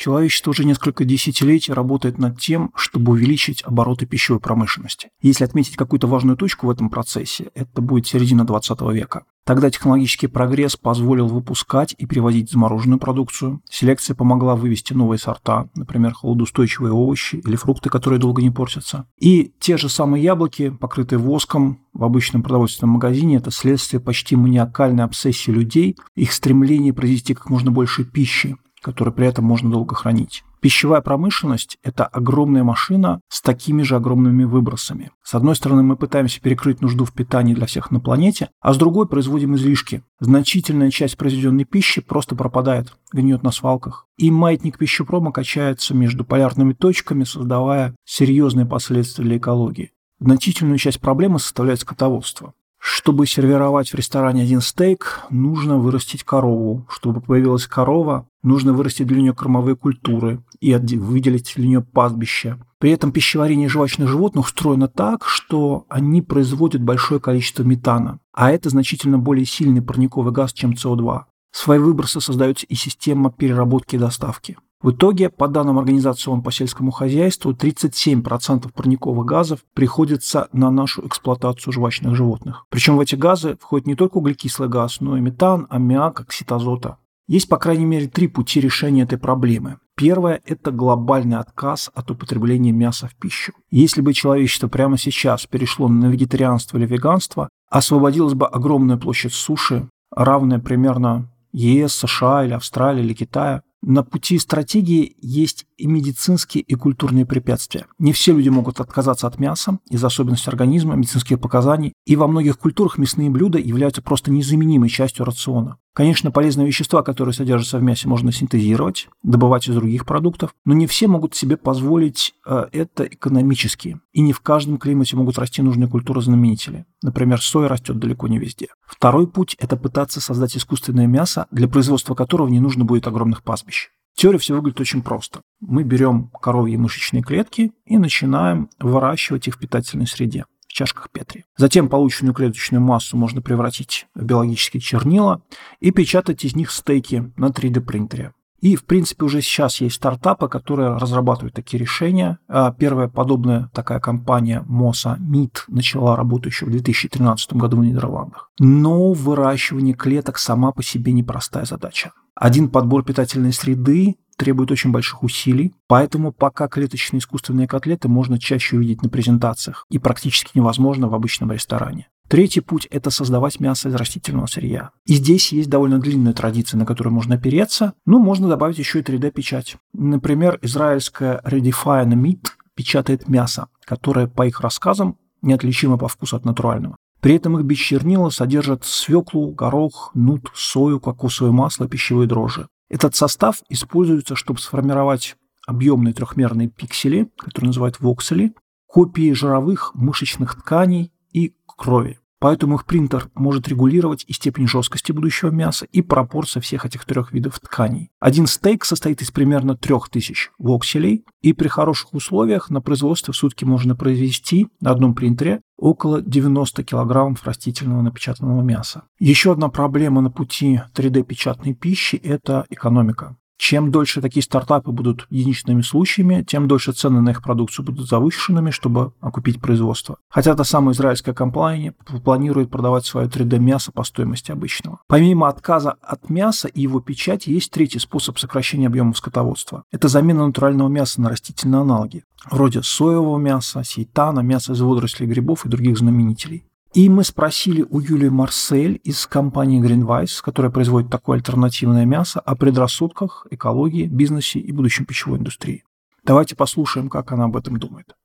Человечество 0.00 0.52
уже 0.52 0.64
несколько 0.64 1.04
десятилетий 1.04 1.74
работает 1.74 2.16
над 2.16 2.40
тем, 2.40 2.72
чтобы 2.74 3.12
увеличить 3.12 3.62
обороты 3.66 4.06
пищевой 4.06 4.40
промышленности. 4.40 5.10
Если 5.20 5.44
отметить 5.44 5.76
какую-то 5.76 6.06
важную 6.06 6.38
точку 6.38 6.68
в 6.68 6.70
этом 6.70 6.88
процессе, 6.88 7.50
это 7.54 7.82
будет 7.82 8.06
середина 8.06 8.46
20 8.46 8.80
века. 8.92 9.24
Тогда 9.44 9.70
технологический 9.70 10.26
прогресс 10.26 10.76
позволил 10.76 11.26
выпускать 11.26 11.94
и 11.98 12.06
перевозить 12.06 12.50
замороженную 12.50 12.98
продукцию. 12.98 13.60
Селекция 13.68 14.14
помогла 14.14 14.56
вывести 14.56 14.94
новые 14.94 15.18
сорта, 15.18 15.68
например, 15.74 16.14
холодоустойчивые 16.14 16.94
овощи 16.94 17.36
или 17.36 17.56
фрукты, 17.56 17.90
которые 17.90 18.18
долго 18.20 18.40
не 18.40 18.50
портятся. 18.50 19.06
И 19.18 19.52
те 19.60 19.76
же 19.76 19.90
самые 19.90 20.24
яблоки, 20.24 20.70
покрытые 20.70 21.18
воском 21.18 21.80
в 21.92 22.04
обычном 22.04 22.42
продовольственном 22.42 22.94
магазине, 22.94 23.36
это 23.36 23.50
следствие 23.50 24.00
почти 24.00 24.34
маниакальной 24.34 25.04
обсессии 25.04 25.50
людей, 25.50 25.98
их 26.14 26.32
стремления 26.32 26.94
произвести 26.94 27.34
как 27.34 27.50
можно 27.50 27.70
больше 27.70 28.04
пищи, 28.04 28.56
который 28.82 29.12
при 29.12 29.26
этом 29.26 29.44
можно 29.44 29.70
долго 29.70 29.94
хранить. 29.94 30.44
Пищевая 30.60 31.00
промышленность– 31.00 31.78
это 31.82 32.04
огромная 32.04 32.62
машина 32.62 33.20
с 33.28 33.40
такими 33.40 33.82
же 33.82 33.96
огромными 33.96 34.44
выбросами. 34.44 35.10
С 35.22 35.34
одной 35.34 35.56
стороны, 35.56 35.82
мы 35.82 35.96
пытаемся 35.96 36.40
перекрыть 36.40 36.82
нужду 36.82 37.06
в 37.06 37.14
питании 37.14 37.54
для 37.54 37.64
всех 37.64 37.90
на 37.90 37.98
планете, 37.98 38.50
а 38.60 38.74
с 38.74 38.76
другой 38.76 39.08
производим 39.08 39.56
излишки. 39.56 40.02
Значительная 40.20 40.90
часть 40.90 41.16
произведенной 41.16 41.64
пищи 41.64 42.02
просто 42.02 42.36
пропадает, 42.36 42.92
гниет 43.10 43.42
на 43.42 43.52
свалках. 43.52 44.06
И 44.18 44.30
маятник 44.30 44.76
пищепрома 44.76 45.32
качается 45.32 45.94
между 45.94 46.24
полярными 46.24 46.74
точками, 46.74 47.24
создавая 47.24 47.94
серьезные 48.04 48.66
последствия 48.66 49.24
для 49.24 49.38
экологии. 49.38 49.92
Значительную 50.18 50.76
часть 50.76 51.00
проблемы 51.00 51.38
составляет 51.38 51.80
скотоводство. 51.80 52.52
Чтобы 52.80 53.26
сервировать 53.26 53.90
в 53.90 53.94
ресторане 53.94 54.42
один 54.42 54.62
стейк, 54.62 55.20
нужно 55.28 55.76
вырастить 55.76 56.24
корову. 56.24 56.86
Чтобы 56.88 57.20
появилась 57.20 57.66
корова, 57.66 58.26
нужно 58.42 58.72
вырастить 58.72 59.06
для 59.06 59.20
нее 59.20 59.34
кормовые 59.34 59.76
культуры 59.76 60.42
и 60.60 60.74
выделить 60.74 61.52
для 61.56 61.68
нее 61.68 61.80
пастбище. 61.82 62.56
При 62.78 62.90
этом 62.90 63.12
пищеварение 63.12 63.68
жвачных 63.68 64.08
животных 64.08 64.46
устроено 64.46 64.88
так, 64.88 65.26
что 65.26 65.84
они 65.90 66.22
производят 66.22 66.82
большое 66.82 67.20
количество 67.20 67.62
метана, 67.62 68.18
а 68.32 68.50
это 68.50 68.70
значительно 68.70 69.18
более 69.18 69.44
сильный 69.44 69.82
парниковый 69.82 70.32
газ, 70.32 70.54
чем 70.54 70.72
СО2. 70.72 71.24
Свои 71.52 71.78
выбросы 71.78 72.22
создает 72.22 72.62
и 72.62 72.74
система 72.74 73.30
переработки 73.30 73.96
и 73.96 73.98
доставки. 73.98 74.56
В 74.82 74.92
итоге, 74.92 75.28
по 75.28 75.46
данным 75.46 75.78
Организации 75.78 76.30
ООН 76.30 76.42
по 76.42 76.50
сельскому 76.50 76.90
хозяйству, 76.90 77.52
37% 77.52 78.72
парниковых 78.72 79.26
газов 79.26 79.60
приходится 79.74 80.48
на 80.54 80.70
нашу 80.70 81.06
эксплуатацию 81.06 81.70
жвачных 81.70 82.16
животных. 82.16 82.64
Причем 82.70 82.96
в 82.96 83.00
эти 83.00 83.14
газы 83.14 83.58
входит 83.60 83.86
не 83.86 83.94
только 83.94 84.16
углекислый 84.16 84.70
газ, 84.70 85.00
но 85.00 85.18
и 85.18 85.20
метан, 85.20 85.66
аммиак, 85.68 86.20
оксид 86.20 86.50
азота. 86.50 86.96
Есть, 87.28 87.48
по 87.48 87.58
крайней 87.58 87.84
мере, 87.84 88.08
три 88.08 88.26
пути 88.26 88.58
решения 88.58 89.02
этой 89.02 89.18
проблемы. 89.18 89.76
Первое– 89.96 90.40
это 90.46 90.70
глобальный 90.70 91.36
отказ 91.36 91.90
от 91.94 92.10
употребления 92.10 92.72
мяса 92.72 93.06
в 93.06 93.14
пищу. 93.16 93.52
Если 93.70 94.00
бы 94.00 94.14
человечество 94.14 94.68
прямо 94.68 94.96
сейчас 94.96 95.44
перешло 95.44 95.88
на 95.88 96.06
вегетарианство 96.06 96.78
или 96.78 96.86
веганство, 96.86 97.50
освободилась 97.70 98.34
бы 98.34 98.46
огромная 98.46 98.96
площадь 98.96 99.34
суши, 99.34 99.90
равная 100.10 100.58
примерно 100.58 101.28
ЕС, 101.52 101.92
США 101.96 102.46
или 102.46 102.54
Австралии 102.54 103.04
или 103.04 103.12
Китая, 103.12 103.62
на 103.82 104.02
пути 104.02 104.38
стратегии 104.38 105.16
есть 105.20 105.66
и 105.78 105.86
медицинские, 105.86 106.62
и 106.62 106.74
культурные 106.74 107.24
препятствия. 107.24 107.86
Не 107.98 108.12
все 108.12 108.32
люди 108.32 108.48
могут 108.48 108.80
отказаться 108.80 109.26
от 109.26 109.38
мяса 109.38 109.78
из-за 109.88 110.08
особенностей 110.08 110.50
организма, 110.50 110.94
медицинских 110.94 111.40
показаний, 111.40 111.94
и 112.06 112.16
во 112.16 112.26
многих 112.26 112.58
культурах 112.58 112.98
мясные 112.98 113.30
блюда 113.30 113.58
являются 113.58 114.02
просто 114.02 114.30
незаменимой 114.30 114.88
частью 114.88 115.24
рациона. 115.24 115.78
Конечно, 116.00 116.30
полезные 116.30 116.66
вещества, 116.66 117.02
которые 117.02 117.34
содержатся 117.34 117.76
в 117.76 117.82
мясе, 117.82 118.08
можно 118.08 118.32
синтезировать, 118.32 119.08
добывать 119.22 119.68
из 119.68 119.74
других 119.74 120.06
продуктов, 120.06 120.54
но 120.64 120.72
не 120.72 120.86
все 120.86 121.08
могут 121.08 121.34
себе 121.34 121.58
позволить 121.58 122.32
э, 122.46 122.68
это 122.72 123.04
экономически. 123.04 124.00
И 124.14 124.22
не 124.22 124.32
в 124.32 124.40
каждом 124.40 124.78
климате 124.78 125.16
могут 125.16 125.36
расти 125.36 125.60
нужные 125.60 125.90
культуры-знаменители. 125.90 126.86
Например, 127.02 127.42
соя 127.42 127.68
растет 127.68 127.98
далеко 127.98 128.28
не 128.28 128.38
везде. 128.38 128.68
Второй 128.86 129.28
путь– 129.28 129.56
это 129.60 129.76
пытаться 129.76 130.22
создать 130.22 130.56
искусственное 130.56 131.06
мясо, 131.06 131.46
для 131.50 131.68
производства 131.68 132.14
которого 132.14 132.48
не 132.48 132.60
нужно 132.60 132.86
будет 132.86 133.06
огромных 133.06 133.42
пастбищ. 133.42 133.90
Теория 134.14 134.38
все 134.38 134.54
выглядит 134.54 134.80
очень 134.80 135.02
просто. 135.02 135.42
Мы 135.60 135.82
берем 135.82 136.30
коровьи 136.40 136.78
мышечные 136.78 137.22
клетки 137.22 137.72
и 137.84 137.98
начинаем 137.98 138.70
выращивать 138.78 139.48
их 139.48 139.56
в 139.56 139.58
питательной 139.58 140.06
среде 140.06 140.46
чашках 140.80 141.10
Петри. 141.10 141.44
Затем 141.58 141.90
полученную 141.90 142.32
клеточную 142.32 142.80
массу 142.80 143.16
можно 143.16 143.42
превратить 143.42 144.06
в 144.14 144.24
биологические 144.24 144.80
чернила 144.80 145.42
и 145.78 145.90
печатать 145.90 146.44
из 146.44 146.56
них 146.56 146.70
стейки 146.70 147.30
на 147.36 147.48
3D 147.48 147.80
принтере. 147.80 148.32
И, 148.60 148.76
в 148.76 148.84
принципе, 148.84 149.24
уже 149.24 149.42
сейчас 149.42 149.80
есть 149.80 149.96
стартапы, 149.96 150.48
которые 150.48 150.96
разрабатывают 150.96 151.54
такие 151.54 151.78
решения. 151.78 152.38
А, 152.48 152.72
первая 152.72 153.08
подобная 153.08 153.70
такая 153.74 154.00
компания 154.00 154.64
Mosa 154.68 155.18
Meat 155.18 155.64
начала 155.68 156.16
работу 156.16 156.48
еще 156.48 156.66
в 156.66 156.70
2013 156.70 157.54
году 157.54 157.78
в 157.78 157.80
Нидерландах. 157.80 158.50
Но 158.58 159.12
выращивание 159.12 159.94
клеток 159.94 160.38
сама 160.38 160.72
по 160.72 160.82
себе 160.82 161.12
непростая 161.12 161.64
задача. 161.64 162.12
Один 162.34 162.70
подбор 162.70 163.04
питательной 163.04 163.52
среды 163.52 164.16
требует 164.40 164.70
очень 164.70 164.90
больших 164.90 165.22
усилий, 165.22 165.74
поэтому 165.86 166.32
пока 166.32 166.66
клеточные 166.66 167.18
искусственные 167.18 167.68
котлеты 167.68 168.08
можно 168.08 168.38
чаще 168.38 168.76
увидеть 168.76 169.02
на 169.02 169.10
презентациях 169.10 169.84
и 169.90 169.98
практически 169.98 170.52
невозможно 170.54 171.08
в 171.08 171.14
обычном 171.14 171.52
ресторане. 171.52 172.08
Третий 172.26 172.60
путь– 172.60 172.86
это 172.90 173.10
создавать 173.10 173.60
мясо 173.60 173.90
из 173.90 173.94
растительного 173.94 174.46
сырья. 174.46 174.92
И 175.04 175.14
здесь 175.14 175.52
есть 175.52 175.68
довольно 175.68 175.98
длинная 175.98 176.32
традиция, 176.32 176.78
на 176.78 176.86
которую 176.86 177.12
можно 177.12 177.34
опереться. 177.34 177.92
Ну, 178.06 178.18
можно 178.18 178.48
добавить 178.48 178.78
еще 178.78 179.00
и 179.00 179.02
3D-печать. 179.02 179.76
Например, 179.92 180.58
израильская 180.62 181.42
Redefine 181.44 182.14
Meat 182.14 182.46
печатает 182.74 183.28
мясо, 183.28 183.66
которое, 183.84 184.26
по 184.26 184.46
их 184.46 184.60
рассказам, 184.60 185.18
неотличимо 185.42 185.98
по 185.98 186.08
вкусу 186.08 186.36
от 186.36 186.46
натурального. 186.46 186.96
При 187.20 187.34
этом 187.34 187.58
их 187.58 187.64
бесчернила 187.64 188.30
содержат 188.30 188.86
свеклу, 188.86 189.52
горох, 189.52 190.12
нут, 190.14 190.50
сою, 190.54 190.98
кокосовое 190.98 191.52
масло, 191.52 191.88
пищевые 191.88 192.26
дрожжи. 192.26 192.68
Этот 192.90 193.14
состав 193.14 193.62
используется, 193.68 194.34
чтобы 194.34 194.58
сформировать 194.58 195.36
объемные 195.66 196.12
трехмерные 196.12 196.68
пиксели, 196.68 197.30
которые 197.38 197.68
называют 197.68 198.00
воксели, 198.00 198.52
копии 198.86 199.32
жировых 199.32 199.94
мышечных 199.94 200.56
тканей 200.56 201.12
и 201.32 201.54
крови. 201.66 202.18
Поэтому 202.40 202.76
их 202.76 202.86
принтер 202.86 203.28
может 203.34 203.68
регулировать 203.68 204.24
и 204.26 204.32
степень 204.32 204.66
жесткости 204.66 205.12
будущего 205.12 205.50
мяса, 205.50 205.86
и 205.92 206.00
пропорции 206.00 206.60
всех 206.60 206.86
этих 206.86 207.04
трех 207.04 207.32
видов 207.32 207.60
тканей. 207.60 208.10
Один 208.18 208.46
стейк 208.46 208.86
состоит 208.86 209.20
из 209.20 209.30
примерно 209.30 209.76
3000 209.76 210.50
вокселей, 210.58 211.24
и 211.42 211.52
при 211.52 211.68
хороших 211.68 212.14
условиях 212.14 212.70
на 212.70 212.80
производстве 212.80 213.32
в 213.32 213.36
сутки 213.36 213.64
можно 213.64 213.94
произвести 213.94 214.68
на 214.80 214.90
одном 214.90 215.14
принтере 215.14 215.60
около 215.76 216.22
90 216.22 216.82
килограммов 216.84 217.44
растительного 217.44 218.02
напечатанного 218.02 218.62
мяса. 218.62 219.04
Еще 219.18 219.52
одна 219.52 219.68
проблема 219.68 220.20
на 220.22 220.30
пути 220.30 220.80
3D-печатной 220.94 221.74
пищи– 221.74 222.16
это 222.22 222.64
экономика. 222.70 223.36
Чем 223.60 223.90
дольше 223.90 224.22
такие 224.22 224.42
стартапы 224.42 224.90
будут 224.90 225.26
единичными 225.28 225.82
случаями, 225.82 226.42
тем 226.48 226.66
дольше 226.66 226.92
цены 226.92 227.20
на 227.20 227.28
их 227.28 227.42
продукцию 227.42 227.84
будут 227.84 228.08
завышенными, 228.08 228.70
чтобы 228.70 229.12
окупить 229.20 229.60
производство. 229.60 230.16
Хотя 230.30 230.54
та 230.54 230.64
самая 230.64 230.94
израильская 230.94 231.34
компания 231.34 231.92
планирует 232.24 232.70
продавать 232.70 233.04
свое 233.04 233.28
3D-мясо 233.28 233.92
по 233.92 234.02
стоимости 234.02 234.50
обычного. 234.50 235.00
Помимо 235.08 235.46
отказа 235.46 235.96
от 236.00 236.30
мяса 236.30 236.68
и 236.68 236.80
его 236.80 237.00
печати, 237.00 237.50
есть 237.50 237.70
третий 237.70 237.98
способ 237.98 238.38
сокращения 238.38 238.86
объемов 238.86 239.18
скотоводства. 239.18 239.84
Это 239.92 240.08
замена 240.08 240.46
натурального 240.46 240.88
мяса 240.88 241.20
на 241.20 241.28
растительные 241.28 241.82
аналоги, 241.82 242.24
вроде 242.50 242.82
соевого 242.82 243.36
мяса, 243.36 243.84
сейтана, 243.84 244.40
мяса 244.40 244.72
из 244.72 244.80
водорослей 244.80 245.28
грибов 245.28 245.66
и 245.66 245.68
других 245.68 245.98
знаменителей. 245.98 246.64
И 246.92 247.08
мы 247.08 247.22
спросили 247.22 247.86
у 247.88 248.00
Юлии 248.00 248.28
Марсель 248.28 249.00
из 249.04 249.24
компании 249.26 249.80
Greenwise, 249.80 250.42
которая 250.42 250.72
производит 250.72 251.08
такое 251.08 251.36
альтернативное 251.36 252.04
мясо, 252.04 252.40
о 252.40 252.56
предрассудках, 252.56 253.46
экологии, 253.50 254.06
бизнесе 254.06 254.58
и 254.58 254.72
будущем 254.72 255.04
пищевой 255.04 255.38
индустрии. 255.38 255.84
Давайте 256.24 256.56
послушаем, 256.56 257.08
как 257.08 257.30
она 257.30 257.44
об 257.44 257.56
этом 257.56 257.78
думает. 257.78 258.16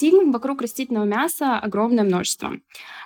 Стигм 0.00 0.32
вокруг 0.32 0.62
растительного 0.62 1.04
мяса 1.04 1.58
огромное 1.58 2.04
множество. 2.04 2.52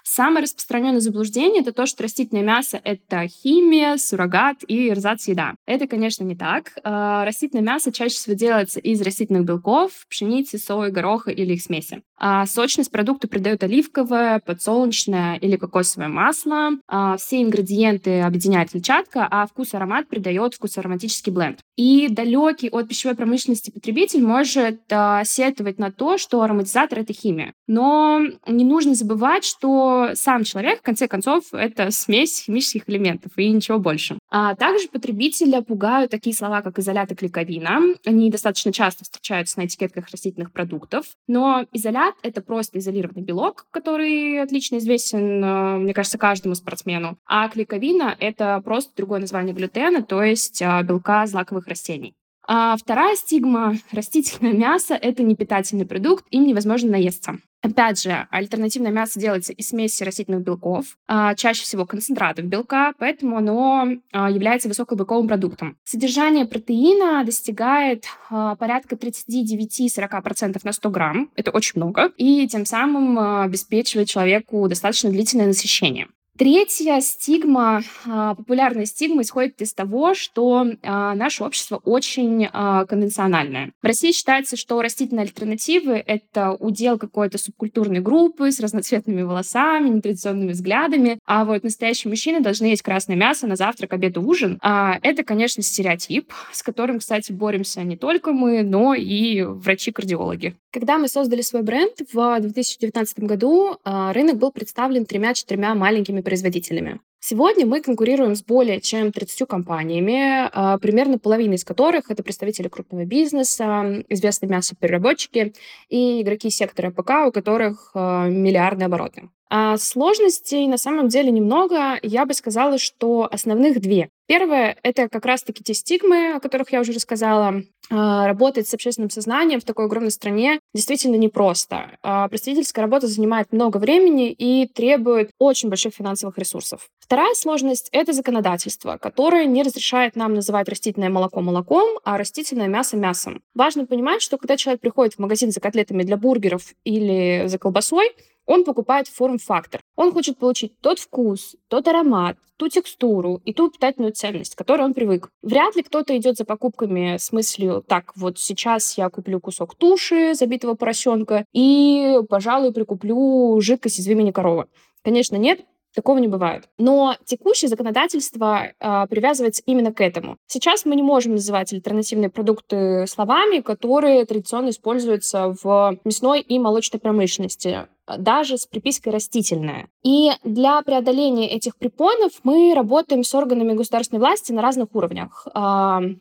Самое 0.04 0.44
распространенное 0.44 1.00
заблуждение— 1.00 1.60
это 1.62 1.72
то, 1.72 1.86
что 1.86 2.04
растительное 2.04 2.44
мясо— 2.44 2.80
это 2.84 3.26
химия, 3.26 3.96
суррогат 3.96 4.58
и 4.68 4.90
эрзац-еда. 4.90 5.54
Это, 5.66 5.88
конечно, 5.88 6.22
не 6.22 6.36
так. 6.36 6.72
А, 6.84 7.24
растительное 7.24 7.64
мясо 7.64 7.90
чаще 7.90 8.14
всего 8.14 8.36
делается 8.36 8.78
из 8.78 9.00
растительных 9.02 9.44
белков, 9.44 10.06
пшеницы, 10.08 10.58
сои, 10.58 10.90
гороха 10.90 11.32
или 11.32 11.54
их 11.54 11.62
смеси. 11.62 12.02
А 12.16 12.46
сочность 12.46 12.92
продукта 12.92 13.26
придает 13.26 13.64
оливковое, 13.64 14.40
подсолнечное 14.40 15.36
или 15.36 15.56
кокосовое 15.56 16.08
масло. 16.08 16.70
А 16.86 17.16
все 17.16 17.42
ингредиенты 17.42 18.20
объединяет 18.20 18.70
клетчатка, 18.70 19.26
а 19.28 19.46
вкус 19.46 19.72
и 19.72 19.76
аромат 19.76 20.06
придает 20.06 20.54
вкусоароматический 20.54 21.32
бленд. 21.32 21.58
И 21.76 22.08
далекий 22.08 22.68
от 22.70 22.88
пищевой 22.88 23.16
промышленности 23.16 23.70
потребитель 23.70 24.22
может 24.22 24.80
а, 24.92 25.24
сетовать 25.24 25.78
на 25.78 25.90
то, 25.90 26.18
что 26.18 26.42
ароматизатор— 26.84 26.98
это 27.00 27.12
химия. 27.12 27.54
Но 27.66 28.20
не 28.46 28.64
нужно 28.64 28.94
забывать, 28.94 29.44
что 29.44 30.10
сам 30.14 30.44
человек, 30.44 30.80
в 30.80 30.82
конце 30.82 31.08
концов, 31.08 31.44
это 31.52 31.90
смесь 31.90 32.44
химических 32.44 32.88
элементов 32.88 33.32
и 33.36 33.50
ничего 33.50 33.78
больше. 33.78 34.18
А 34.30 34.54
также 34.54 34.88
потребителя 34.88 35.62
пугают 35.62 36.10
такие 36.10 36.34
слова, 36.34 36.62
как 36.62 36.78
изолят 36.78 37.10
и 37.12 37.14
клейковина. 37.14 37.94
Они 38.04 38.30
достаточно 38.30 38.72
часто 38.72 39.04
встречаются 39.04 39.58
на 39.58 39.66
этикетках 39.66 40.08
растительных 40.10 40.52
продуктов. 40.52 41.06
Но 41.26 41.66
изолят— 41.72 42.14
это 42.22 42.40
просто 42.40 42.78
изолированный 42.78 43.22
белок, 43.22 43.66
который 43.70 44.40
отлично 44.42 44.78
известен, 44.78 45.42
а, 45.44 45.76
мне 45.78 45.94
кажется, 45.94 46.18
каждому 46.18 46.54
спортсмену. 46.54 47.16
А 47.26 47.48
клейковина— 47.48 48.16
это 48.20 48.60
просто 48.64 48.92
другое 48.96 49.20
название 49.20 49.54
глютена, 49.54 50.02
то 50.02 50.22
есть 50.22 50.60
а, 50.62 50.82
белка 50.82 51.26
злаковых 51.26 51.66
растений. 51.66 52.14
А 52.46 52.76
вторая 52.76 53.16
стигма— 53.16 53.76
растительное 53.92 54.52
мясо— 54.52 54.94
это 55.00 55.22
не 55.22 55.34
питательный 55.34 55.86
продукт, 55.86 56.24
им 56.30 56.46
невозможно 56.46 56.90
наесться. 56.90 57.38
Опять 57.64 58.02
же, 58.02 58.26
альтернативное 58.30 58.90
мясо 58.90 59.18
делается 59.18 59.54
из 59.54 59.68
смеси 59.68 60.02
растительных 60.04 60.42
белков, 60.42 60.98
а, 61.08 61.34
чаще 61.34 61.62
всего 61.62 61.86
концентратов 61.86 62.44
белка, 62.44 62.92
поэтому 62.98 63.38
оно 63.38 63.88
а, 64.12 64.30
является 64.30 64.68
высокобелковым 64.68 65.28
продуктом. 65.28 65.78
Содержание 65.82 66.44
протеина 66.44 67.24
достигает 67.24 68.04
а, 68.28 68.54
порядка 68.56 68.96
39-40% 68.96 70.60
на 70.62 70.72
100 70.72 70.90
грамм, 70.90 71.30
это 71.36 71.50
очень 71.52 71.72
много, 71.76 72.12
и 72.18 72.46
тем 72.48 72.66
самым 72.66 73.18
обеспечивает 73.18 74.08
человеку 74.08 74.68
достаточно 74.68 75.08
длительное 75.08 75.46
насыщение. 75.46 76.08
Третья 76.36 76.98
стигма, 77.00 77.82
а, 78.08 78.34
популярная 78.34 78.86
стигма 78.86 79.22
исходит 79.22 79.62
из 79.62 79.72
того, 79.72 80.14
что 80.14 80.66
а, 80.82 81.14
наше 81.14 81.44
общество 81.44 81.76
очень 81.84 82.48
а, 82.52 82.86
конвенциональное. 82.86 83.70
В 83.80 83.86
России 83.86 84.10
считается, 84.10 84.56
что 84.56 84.82
растительные 84.82 85.22
альтернативы— 85.22 85.92
это 86.06 86.50
удел 86.50 86.98
какой-то 86.98 87.38
субкультурной 87.38 88.00
группы 88.00 88.50
с 88.50 88.58
разноцветными 88.58 89.22
волосами, 89.22 89.90
нетрадиционными 89.90 90.50
взглядами, 90.50 91.20
а 91.24 91.44
вот 91.44 91.62
настоящие 91.62 92.08
мужчины 92.10 92.40
должны 92.40 92.66
есть 92.66 92.82
красное 92.82 93.14
мясо 93.14 93.46
на 93.46 93.54
завтрак, 93.54 93.92
обед 93.92 94.16
и 94.16 94.18
ужин. 94.18 94.58
Это, 94.60 95.22
конечно, 95.22 95.62
стереотип, 95.62 96.32
с 96.50 96.64
которым, 96.64 96.98
кстати, 96.98 97.30
боремся 97.30 97.84
не 97.84 97.96
только 97.96 98.32
мы, 98.32 98.64
но 98.64 98.94
и 98.94 99.42
врачи-кардиологи. 99.42 100.56
Когда 100.72 100.98
мы 100.98 101.06
создали 101.06 101.42
свой 101.42 101.62
бренд 101.62 101.92
в 102.12 102.40
2019 102.40 103.20
году, 103.20 103.76
рынок 103.84 104.38
был 104.38 104.50
представлен 104.50 105.06
тремя-четырьмя 105.06 105.76
маленькими 105.76 106.23
производителями. 106.24 107.00
Сегодня 107.20 107.64
мы 107.64 107.80
конкурируем 107.80 108.34
с 108.34 108.42
более 108.42 108.80
чем 108.80 109.12
30 109.12 109.46
компаниями, 109.46 110.50
а, 110.52 110.78
примерно 110.78 111.18
половина 111.18 111.54
из 111.54 111.64
которых 111.64 112.10
это 112.10 112.22
представители 112.22 112.68
крупного 112.68 113.04
бизнеса, 113.04 114.04
известные 114.08 114.50
мясопереработчики 114.50 115.54
и 115.88 116.22
игроки 116.22 116.50
сектора 116.50 116.90
ПК, 116.90 117.26
у 117.26 117.32
которых 117.32 117.92
а, 117.94 118.28
миллиардные 118.28 118.86
обороты. 118.86 119.30
А 119.50 119.76
сложностей 119.76 120.66
на 120.66 120.78
самом 120.78 121.08
деле 121.08 121.30
немного. 121.30 121.98
Я 122.02 122.26
бы 122.26 122.34
сказала, 122.34 122.78
что 122.78 123.28
основных 123.30 123.80
две. 123.80 124.10
Первое— 124.26 124.76
это 124.82 125.08
как 125.08 125.26
раз-таки 125.26 125.62
те 125.62 125.74
стигмы, 125.74 126.34
о 126.34 126.40
которых 126.40 126.72
я 126.72 126.80
уже 126.80 126.92
рассказала. 126.92 127.62
А, 127.90 128.26
работать 128.26 128.66
с 128.66 128.72
общественным 128.72 129.10
сознанием 129.10 129.60
в 129.60 129.64
такой 129.64 129.84
огромной 129.84 130.10
стране 130.10 130.60
действительно 130.72 131.16
непросто. 131.16 131.98
А, 132.02 132.28
представительская 132.28 132.82
работа 132.82 133.06
занимает 133.06 133.52
много 133.52 133.76
времени 133.76 134.32
и 134.32 134.66
требует 134.66 135.30
очень 135.38 135.68
больших 135.68 135.94
финансовых 135.94 136.38
ресурсов. 136.38 136.88
Вторая 136.98 137.34
сложность— 137.34 137.90
это 137.92 138.14
законодательство, 138.14 138.96
которое 138.96 139.44
не 139.44 139.62
разрешает 139.62 140.16
нам 140.16 140.32
называть 140.32 140.70
растительное 140.70 141.10
молоко 141.10 141.42
молоком, 141.42 141.98
а 142.02 142.16
растительное 142.16 142.68
мясо 142.68 142.96
мясом. 142.96 143.42
Важно 143.54 143.84
понимать, 143.84 144.22
что 144.22 144.38
когда 144.38 144.56
человек 144.56 144.80
приходит 144.80 145.14
в 145.14 145.18
магазин 145.18 145.50
за 145.50 145.60
котлетами 145.60 146.02
для 146.02 146.16
бургеров 146.16 146.72
или 146.84 147.44
за 147.46 147.58
колбасой, 147.58 148.10
он 148.46 148.64
покупает 148.64 149.08
форм-фактор. 149.08 149.80
Он 149.96 150.12
хочет 150.12 150.38
получить 150.38 150.78
тот 150.80 150.98
вкус, 150.98 151.56
тот 151.68 151.88
аромат, 151.88 152.36
ту 152.56 152.68
текстуру 152.68 153.40
и 153.44 153.52
ту 153.52 153.70
питательную 153.70 154.12
ценность, 154.12 154.54
к 154.54 154.58
которой 154.58 154.82
он 154.82 154.94
привык. 154.94 155.28
Вряд 155.42 155.76
ли 155.76 155.82
кто-то 155.82 156.16
идет 156.16 156.36
за 156.36 156.44
покупками 156.44 157.16
с 157.18 157.32
мыслью, 157.32 157.84
так, 157.86 158.12
вот 158.16 158.38
сейчас 158.38 158.96
я 158.96 159.08
куплю 159.10 159.40
кусок 159.40 159.74
туши 159.74 160.34
забитого 160.34 160.74
поросенка 160.74 161.44
и, 161.52 162.20
пожалуй, 162.28 162.72
прикуплю 162.72 163.60
жидкость 163.60 163.98
из 163.98 164.06
вымени 164.06 164.30
коровы. 164.30 164.66
Конечно, 165.02 165.36
нет, 165.36 165.60
Такого 165.94 166.18
не 166.18 166.28
бывает. 166.28 166.64
Но 166.78 167.16
текущее 167.24 167.68
законодательство 167.68 168.72
э, 168.78 169.06
привязывается 169.08 169.62
именно 169.64 169.92
к 169.92 170.00
этому. 170.00 170.36
Сейчас 170.46 170.84
мы 170.84 170.96
не 170.96 171.02
можем 171.02 171.32
называть 171.32 171.72
альтернативные 171.72 172.30
продукты 172.30 173.06
словами, 173.06 173.60
которые 173.60 174.24
традиционно 174.24 174.70
используются 174.70 175.54
в 175.62 175.98
мясной 176.04 176.40
и 176.40 176.58
молочной 176.58 177.00
промышленности 177.00 177.86
даже 178.18 178.58
с 178.58 178.66
припиской 178.66 179.12
«растительное». 179.12 179.88
И 180.02 180.30
для 180.44 180.82
преодоления 180.82 181.48
этих 181.48 181.76
препонов 181.76 182.32
мы 182.42 182.74
работаем 182.74 183.24
с 183.24 183.34
органами 183.34 183.72
государственной 183.72 184.18
власти 184.18 184.52
на 184.52 184.62
разных 184.62 184.94
уровнях, 184.94 185.46
э, 185.46 185.58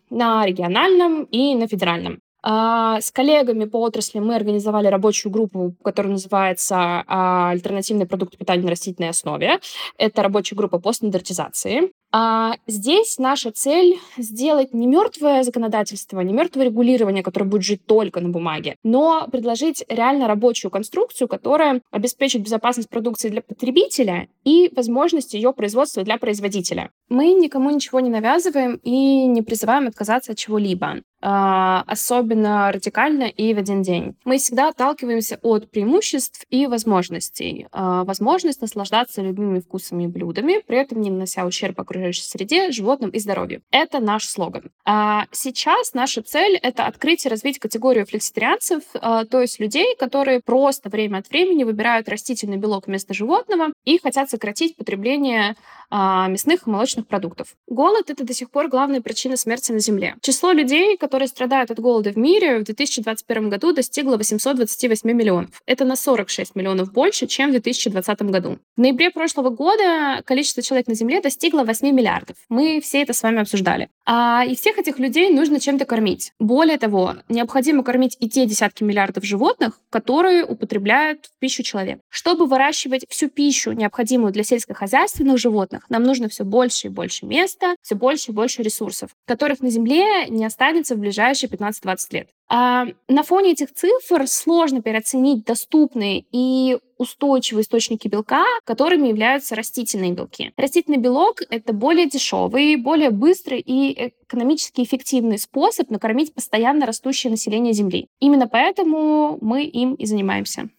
на 0.09 0.45
региональном 0.45 1.23
и 1.23 1.55
на 1.55 1.67
федеральном. 1.67 2.19
А, 2.45 2.99
с 2.99 3.09
коллегами 3.11 3.63
по 3.65 3.77
отрасли 3.77 4.19
мы 4.19 4.35
организовали 4.35 4.87
рабочую 4.87 5.31
группу, 5.31 5.75
которая 5.81 6.11
называется 6.11 6.75
а, 7.07 7.51
«Альтернативные 7.51 8.05
продукты 8.05 8.37
питания 8.37 8.63
на 8.63 8.71
растительной 8.71 9.09
основе». 9.09 9.59
Это 9.97 10.21
рабочая 10.21 10.55
группа 10.55 10.77
по 10.79 10.91
стандартизации. 10.91 11.93
А 12.15 12.57
здесь 12.67 13.17
наша 13.17 13.51
цель 13.51 13.99
сделать 14.17 14.71
не 14.71 14.85
мертвое 14.85 15.41
законодательство, 15.41 16.21
не 16.21 16.31
мертвое 16.31 16.65
регулирование, 16.65 17.23
которое 17.23 17.47
будет 17.47 17.63
жить 17.63 17.87
только 17.87 18.21
на 18.21 18.29
бумаге, 18.29 18.75
но 18.83 19.27
предложить 19.31 19.83
реально 19.89 20.27
рабочую 20.27 20.69
конструкцию, 20.69 21.27
которая 21.27 21.81
обеспечит 21.89 22.43
безопасность 22.43 22.89
продукции 22.89 23.29
для 23.29 23.41
потребителя 23.41 24.27
и 24.43 24.71
возможность 24.75 25.33
ее 25.33 25.53
производства 25.53 26.03
для 26.03 26.17
производителя. 26.17 26.91
Мы 27.09 27.33
никому 27.33 27.71
ничего 27.71 27.99
не 27.99 28.11
навязываем 28.11 28.79
и 28.83 29.25
не 29.25 29.41
призываем 29.41 29.87
отказаться 29.87 30.33
от 30.33 30.37
чего-либо. 30.37 31.01
А, 31.25 31.85
особенно 31.87 32.69
радикально 32.69 33.23
и 33.23 33.53
в 33.53 33.57
один 33.57 33.81
день. 33.81 34.17
Мы 34.25 34.37
всегда 34.37 34.67
отталкиваемся 34.67 35.39
от 35.41 35.71
преимуществ 35.71 36.45
и 36.49 36.67
возможностей. 36.67 37.67
А, 37.71 38.03
возможность 38.03 38.59
наслаждаться 38.59 39.21
любимыми 39.21 39.61
вкусами 39.61 40.03
и 40.03 40.07
блюдами, 40.07 40.61
при 40.67 40.77
этом 40.77 40.99
не 40.99 41.09
нанося 41.09 41.45
ущерб 41.45 41.79
окружающей 42.03 42.23
среде, 42.23 42.71
животным 42.71 43.09
и 43.09 43.19
здоровью. 43.19 43.61
Это 43.71 43.99
наш 43.99 44.27
слоган. 44.27 44.71
А 44.85 45.25
сейчас 45.31 45.93
наша 45.93 46.21
цель— 46.21 46.57
это 46.61 46.85
открыть 46.85 47.25
и 47.25 47.29
развить 47.29 47.59
категорию 47.59 48.05
флекситарианцев, 48.05 48.83
то 48.93 49.41
есть 49.41 49.59
людей, 49.59 49.95
которые 49.97 50.41
просто 50.41 50.89
время 50.89 51.19
от 51.19 51.29
времени 51.29 51.63
выбирают 51.63 52.09
растительный 52.09 52.57
белок 52.57 52.87
вместо 52.87 53.13
животного 53.13 53.73
и 53.85 53.97
хотят 53.97 54.29
сократить 54.29 54.75
потребление 54.75 55.55
мясных 55.91 56.65
и 56.65 56.69
молочных 56.69 57.07
продуктов. 57.07 57.55
Голод— 57.67 58.05
это 58.09 58.23
до 58.23 58.33
сих 58.33 58.49
пор 58.49 58.67
главная 58.67 59.01
причина 59.01 59.37
смерти 59.37 59.71
на 59.71 59.79
Земле. 59.79 60.15
Число 60.21 60.51
людей, 60.51 60.97
которые 60.97 61.27
страдают 61.27 61.69
от 61.71 61.79
голода 61.79 62.11
в 62.11 62.17
мире, 62.17 62.59
в 62.59 62.63
2021 62.63 63.49
году 63.49 63.73
достигло 63.73 64.17
828 64.17 65.11
миллионов. 65.11 65.61
Это 65.65 65.85
на 65.85 65.95
46 65.95 66.55
миллионов 66.55 66.91
больше, 66.91 67.27
чем 67.27 67.49
в 67.49 67.51
2020 67.51 68.21
году. 68.23 68.57
В 68.75 68.81
ноябре 68.81 69.11
прошлого 69.11 69.49
года 69.49 70.21
количество 70.25 70.63
человек 70.63 70.87
на 70.87 70.95
Земле 70.95 71.21
достигло 71.21 71.63
8 71.63 71.92
миллиардов. 71.93 72.37
Мы 72.49 72.81
все 72.81 73.01
это 73.01 73.13
с 73.13 73.23
вами 73.23 73.41
обсуждали. 73.41 73.89
А, 74.05 74.43
и 74.45 74.55
всех 74.55 74.77
этих 74.77 74.99
людей 74.99 75.29
нужно 75.29 75.59
чем-то 75.59 75.85
кормить. 75.85 76.33
Более 76.39 76.77
того, 76.77 77.15
необходимо 77.29 77.83
кормить 77.83 78.17
и 78.19 78.29
те 78.29 78.45
десятки 78.45 78.83
миллиардов 78.83 79.23
животных, 79.23 79.79
которые 79.89 80.43
употребляют 80.43 81.25
в 81.25 81.39
пищу 81.39 81.63
человек. 81.63 81.99
Чтобы 82.09 82.45
выращивать 82.45 83.05
всю 83.09 83.29
пищу, 83.29 83.71
необходимую 83.71 84.33
для 84.33 84.43
сельскохозяйственных 84.43 85.37
животных, 85.37 85.85
нам 85.89 86.03
нужно 86.03 86.27
все 86.27 86.43
больше 86.43 86.87
и 86.87 86.89
больше 86.89 87.25
места, 87.25 87.75
все 87.81 87.95
больше 87.95 88.31
и 88.31 88.33
больше 88.33 88.61
ресурсов, 88.61 89.11
которых 89.25 89.61
на 89.61 89.69
Земле 89.69 90.27
не 90.27 90.45
останется 90.45 90.95
в 90.95 90.99
ближайшие 90.99 91.49
15-20 91.49 91.97
лет. 92.11 92.29
А 92.49 92.85
на 93.07 93.23
фоне 93.23 93.51
этих 93.51 93.73
цифр 93.73 94.27
сложно 94.27 94.81
переоценить 94.81 95.45
доступные 95.45 96.25
и 96.31 96.77
устойчивые 96.97 97.63
источники 97.63 98.07
белка, 98.07 98.43
которыми 98.63 99.07
являются 99.07 99.55
растительные 99.55 100.11
белки. 100.11 100.51
Растительный 100.57 100.97
белок— 100.97 101.41
это 101.49 101.73
более 101.73 102.07
дешевый, 102.07 102.75
более 102.75 103.09
быстрый 103.09 103.59
и 103.59 104.13
экономически 104.27 104.81
эффективный 104.81 105.39
способ 105.39 105.89
накормить 105.89 106.33
постоянно 106.33 106.85
растущее 106.85 107.31
население 107.31 107.73
Земли. 107.73 108.07
Именно 108.19 108.47
поэтому 108.47 109.37
мы 109.41 109.63
им 109.63 109.95
и 109.95 110.05
занимаемся. 110.05 110.69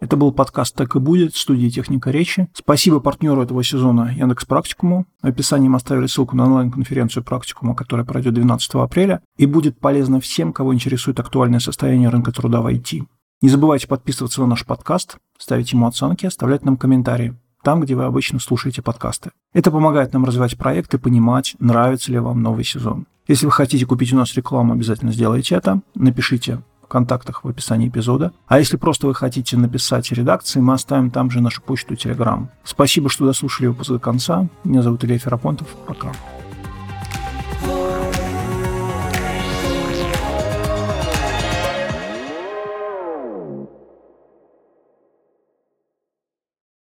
Это 0.00 0.16
был 0.16 0.32
подкаст 0.32 0.74
«Так 0.74 0.96
и 0.96 0.98
будет» 0.98 1.34
в 1.34 1.38
студии 1.38 1.68
«Техника 1.68 2.10
речи». 2.10 2.48
Спасибо 2.54 3.00
партнеру 3.00 3.42
этого 3.42 3.62
сезона 3.62 4.14
Яндекс 4.16 4.46
Практикуму. 4.46 5.04
В 5.22 5.26
описании 5.26 5.68
мы 5.68 5.76
оставили 5.76 6.06
ссылку 6.06 6.34
на 6.34 6.46
онлайн-конференцию 6.46 7.22
Практикума, 7.22 7.74
которая 7.74 8.06
пройдет 8.06 8.32
12 8.32 8.76
апреля 8.76 9.20
и 9.36 9.44
будет 9.44 9.78
полезна 9.78 10.18
всем, 10.18 10.54
кого 10.54 10.74
интересует 10.74 11.20
актуальное 11.20 11.60
состояние 11.60 12.08
рынка 12.08 12.32
труда 12.32 12.62
в 12.62 12.66
IT. 12.66 13.04
Не 13.42 13.48
забывайте 13.50 13.88
подписываться 13.88 14.40
на 14.40 14.46
наш 14.46 14.64
подкаст, 14.64 15.18
ставить 15.38 15.72
ему 15.72 15.86
оценки, 15.86 16.24
оставлять 16.24 16.64
нам 16.64 16.78
комментарии 16.78 17.36
там, 17.62 17.80
где 17.80 17.94
вы 17.94 18.04
обычно 18.04 18.38
слушаете 18.38 18.82
подкасты. 18.82 19.30
Это 19.52 19.70
помогает 19.70 20.12
нам 20.12 20.24
развивать 20.24 20.56
проект 20.56 20.94
и 20.94 20.98
понимать, 20.98 21.56
нравится 21.58 22.10
ли 22.12 22.18
вам 22.18 22.42
новый 22.42 22.64
сезон. 22.64 23.06
Если 23.28 23.46
вы 23.46 23.52
хотите 23.52 23.86
купить 23.86 24.12
у 24.12 24.16
нас 24.16 24.34
рекламу, 24.34 24.72
обязательно 24.72 25.12
сделайте 25.12 25.54
это. 25.54 25.82
Напишите 25.94 26.62
контактах 26.90 27.44
в 27.44 27.48
описании 27.48 27.88
эпизода. 27.88 28.32
А 28.46 28.58
если 28.58 28.76
просто 28.76 29.06
вы 29.06 29.14
хотите 29.14 29.56
написать 29.56 30.10
редакции, 30.12 30.60
мы 30.60 30.74
оставим 30.74 31.10
там 31.10 31.30
же 31.30 31.40
нашу 31.40 31.62
почту 31.62 31.94
и 31.94 31.96
Telegram. 31.96 32.48
Спасибо, 32.64 33.08
что 33.08 33.24
дослушали 33.24 33.68
выпуск 33.68 33.90
до 33.90 33.98
конца. 33.98 34.48
Меня 34.64 34.82
зовут 34.82 35.04
Илья 35.04 35.18
Ферапонтов. 35.18 35.68
Пока. 35.86 36.12